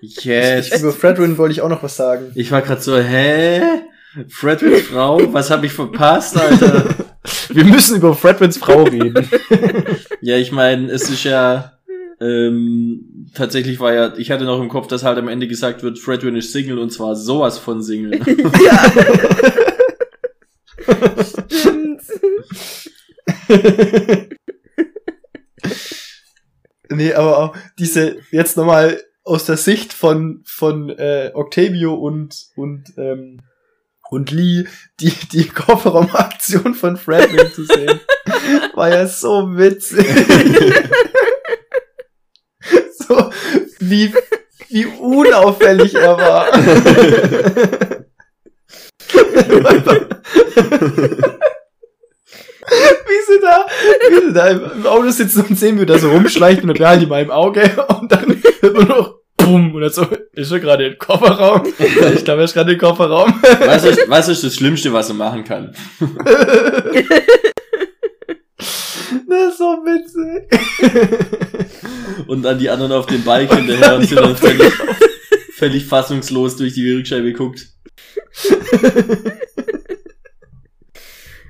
[0.00, 0.80] Yes.
[0.80, 2.32] über Fredwin wollte ich auch noch was sagen.
[2.34, 3.62] Ich war gerade so, hä?
[4.28, 5.20] Fredwins Frau?
[5.32, 6.94] Was habe ich verpasst, Alter?
[7.50, 9.28] Wir müssen über Fredwins Frau reden.
[10.20, 11.78] Ja, ich meine, es ist ja
[12.20, 15.98] ähm, tatsächlich war ja, ich hatte noch im Kopf, dass halt am Ende gesagt wird,
[15.98, 18.18] Fredwin ist Single und zwar sowas von Single.
[18.64, 18.92] ja.
[21.22, 22.02] Stimmt.
[26.90, 32.92] nee, aber auch diese, jetzt nochmal aus der Sicht von, von äh, Octavio und, und,
[32.96, 33.40] ähm,
[34.10, 34.64] und Lee,
[35.00, 38.00] die, die Kofferraumaktion von Fredwin zu sehen.
[38.74, 40.06] war ja so witzig.
[42.98, 43.30] so,
[43.80, 44.14] wie,
[44.68, 46.48] wie unauffällig er war.
[54.10, 57.02] Wie sie da, im Auto sitzen und sehen, wie da so rumschleicht und dann halt
[57.02, 57.62] in meinem Auge
[58.00, 61.62] und dann man noch bumm und dann so, ist er gerade im Kofferraum?
[62.14, 63.40] Ich glaube, er ist gerade im Kofferraum.
[63.64, 65.74] Was ist, was ist das Schlimmste, was er machen kann?
[69.26, 70.48] Das ist so witzig.
[72.26, 74.72] Und dann die anderen auf dem Bike hinterher und sind dann völlig,
[75.54, 77.68] völlig fassungslos durch die Rückscheibe guckt.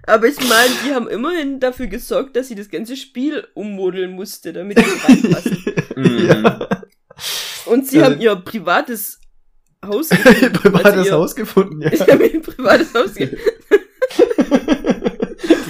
[0.08, 4.52] Aber ich meine, die haben immerhin dafür gesorgt, dass sie das ganze Spiel ummodeln musste,
[4.52, 5.58] damit sie reinpassen.
[5.96, 6.26] Mhm.
[6.26, 6.68] Ja.
[7.66, 8.04] Und sie Ja.
[8.06, 9.20] haben ihr privates
[9.84, 10.52] Haus gefunden.
[10.54, 11.90] Privates Also ihr- Haus gefunden, ja.
[11.96, 13.38] Sie haben ihr privates Haus gefunden.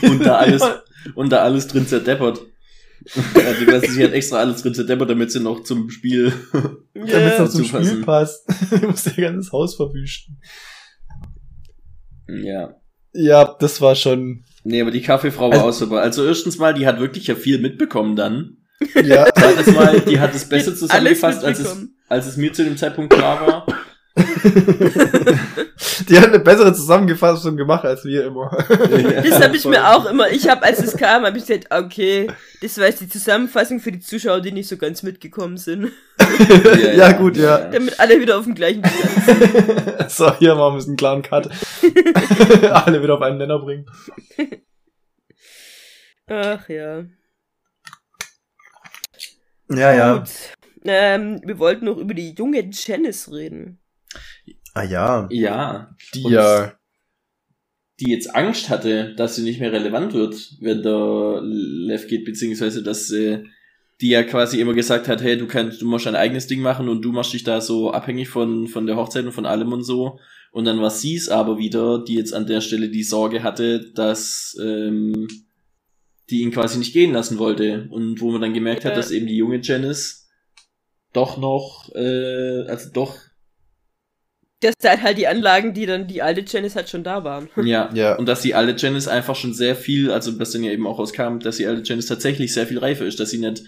[0.02, 0.62] Und da alles,
[1.14, 2.40] und da alles drin zerdeppert.
[3.34, 6.32] Also, weißt sie hat extra alles drin zerdeppert, damit sie noch zum Spiel.
[6.94, 7.90] Damit es noch zum zupassen.
[7.90, 8.44] Spiel passt.
[8.70, 10.40] du musst ihr ganzes Haus verwüsten.
[12.28, 12.74] Ja.
[13.20, 14.44] Ja, das war schon.
[14.62, 16.00] Nee, aber die Kaffeefrau war Also- auch super.
[16.02, 18.58] Also erstens mal, die hat wirklich ja viel mitbekommen dann.
[18.94, 19.26] Ja.
[19.34, 21.76] Zweites Mal, die hat es besser zusammengefasst, als es,
[22.08, 23.57] als es mir zu dem Zeitpunkt klar war.
[26.08, 28.50] Die hat eine bessere Zusammenfassung gemacht als wir immer.
[28.50, 32.30] Das habe ich mir auch immer, ich habe, als es kam, habe ich gesagt, okay,
[32.60, 35.92] das war jetzt die Zusammenfassung für die Zuschauer, die nicht so ganz mitgekommen sind.
[36.94, 37.68] Ja, gut, ja.
[37.70, 40.10] Damit alle wieder auf dem gleichen Stand sind.
[40.10, 41.48] so, hier machen wir einen klaren Cut.
[42.70, 43.86] Alle wieder auf einen Nenner bringen.
[46.26, 47.04] Ach ja.
[49.70, 50.30] Ja, Gut.
[50.84, 53.78] Ähm, wir wollten noch über die junge Janice reden.
[54.78, 55.28] Ah ja.
[55.30, 55.96] Ja.
[56.14, 56.72] Die Und ja.
[58.00, 62.82] die jetzt Angst hatte, dass sie nicht mehr relevant wird, wenn der Lev geht, beziehungsweise
[62.82, 63.44] dass sie,
[64.00, 66.88] die ja quasi immer gesagt hat, hey, du kannst, du musst dein eigenes Ding machen
[66.88, 69.82] und du machst dich da so abhängig von, von der Hochzeit und von allem und
[69.82, 70.20] so.
[70.52, 73.92] Und dann war sie es aber wieder, die jetzt an der Stelle die Sorge hatte,
[73.94, 75.26] dass ähm,
[76.30, 77.88] die ihn quasi nicht gehen lassen wollte.
[77.90, 78.90] Und wo man dann gemerkt Ja.
[78.90, 80.28] hat, dass eben die junge Janice
[81.12, 83.16] doch noch, äh, also doch,
[84.60, 87.48] Das sind halt die Anlagen, die dann die alte Janice halt schon da waren.
[87.64, 88.16] ja, Ja.
[88.16, 90.98] Und dass die alte Janice einfach schon sehr viel, also das dann ja eben auch
[90.98, 93.62] rauskam, dass die alte Janice tatsächlich sehr viel reifer ist, dass sie nicht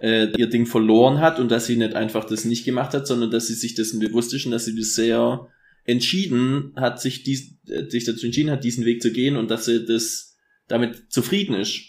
[0.00, 3.30] äh, ihr Ding verloren hat und dass sie nicht einfach das nicht gemacht hat, sondern
[3.30, 5.48] dass sie sich dessen bewusst ist und dass sie das sehr
[5.84, 9.64] entschieden hat, sich, dies, äh, sich dazu entschieden hat, diesen Weg zu gehen und dass
[9.64, 10.36] sie das
[10.68, 11.80] damit zufrieden ist.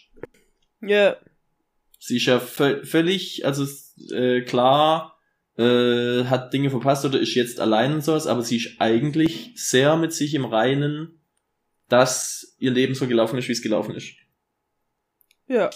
[0.81, 1.17] Ja.
[1.99, 3.67] Sie ist ja vö völlig, also
[4.13, 5.16] äh, klar,
[5.57, 9.95] äh, hat Dinge verpasst oder ist jetzt allein und sowas, aber sie ist eigentlich sehr
[9.97, 11.19] mit sich im Reinen,
[11.89, 14.13] dass ihr Leben so gelaufen ist, wie es gelaufen ist.
[15.47, 15.69] Ja.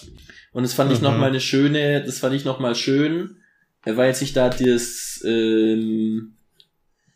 [0.52, 1.06] Und das fand ich Mhm.
[1.06, 3.38] noch mal eine schöne, das fand ich noch mal schön,
[3.86, 6.36] äh, weil sich da das, ähm,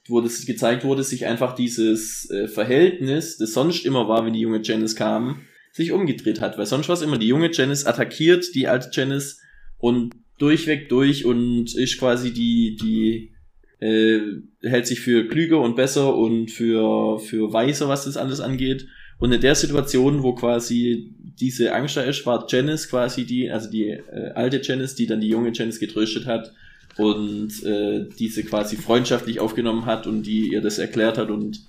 [0.07, 4.39] wo das gezeigt wurde, sich einfach dieses äh, Verhältnis, das sonst immer war, wenn die
[4.39, 5.41] junge Janice kam,
[5.73, 6.57] sich umgedreht hat.
[6.57, 9.41] Weil sonst war es immer, die junge Janice attackiert die alte Janice
[9.77, 13.31] und durchweg durch und ist quasi die, die
[13.79, 14.19] äh,
[14.61, 18.87] hält sich für klüger und besser und für, für weiser, was das alles angeht.
[19.17, 23.69] Und in der Situation, wo quasi diese Angst da ist, war Janice quasi die, also
[23.69, 26.51] die äh, alte Janice, die dann die junge Janice getröstet hat
[26.97, 31.61] und äh, diese quasi freundschaftlich aufgenommen hat und die ihr das erklärt hat und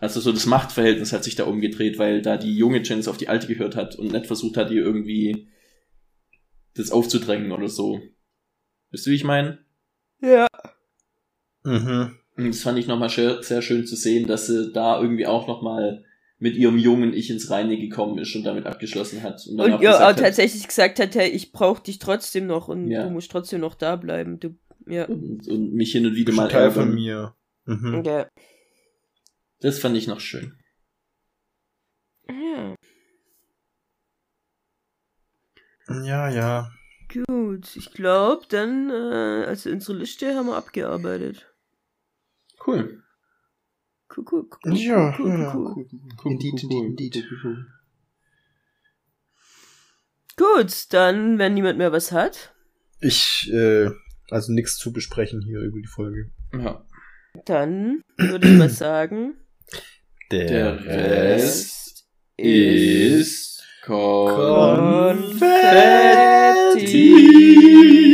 [0.00, 3.28] also so das Machtverhältnis hat sich da umgedreht, weil da die junge Janice auf die
[3.28, 5.48] alte gehört hat und nicht versucht hat, ihr irgendwie
[6.74, 8.00] das aufzudrängen oder so.
[8.90, 9.58] Wisst du, wie ich meine?
[10.20, 10.46] Ja.
[11.64, 12.16] Mhm.
[12.36, 15.48] Und das fand ich nochmal sehr, sehr schön zu sehen, dass sie da irgendwie auch
[15.48, 16.04] nochmal
[16.38, 19.44] mit ihrem jungen Ich ins Reine gekommen ist und damit abgeschlossen hat.
[19.46, 22.46] dann Und auch ja, auch gesagt hat, tatsächlich gesagt hat, hey, ich brauch dich trotzdem
[22.46, 23.02] noch und Ja.
[23.04, 24.38] du musst trotzdem noch da bleiben.
[24.38, 24.56] Du,
[24.86, 25.06] ja.
[25.06, 27.34] und, und mich hin und wieder mal Teil von mir.
[27.64, 28.02] Mhm.
[28.04, 28.28] Ja.
[29.60, 30.52] Das fand ich noch schön.
[32.28, 32.74] ja.
[36.04, 36.70] Ja, ja.
[37.26, 41.46] Gut, ich glaube, dann, äh, also unsere Liste haben wir abgearbeitet.
[42.66, 43.02] Cool.
[44.14, 45.74] Cool, cool, cool, Ja, cool, ja, cool.
[45.76, 46.32] cool.
[46.32, 47.24] Indeed, indeed.
[50.36, 52.54] Gut, dann, wenn niemand mehr was hat,
[53.00, 53.90] Ich, äh,
[54.30, 56.30] also nichts zu besprechen hier über die Folge.
[56.52, 56.84] Ja.
[57.46, 59.34] dann würde ich mal sagen,
[60.30, 63.57] Der Rest ist
[63.88, 65.38] Confetti.
[66.76, 68.07] Confetti.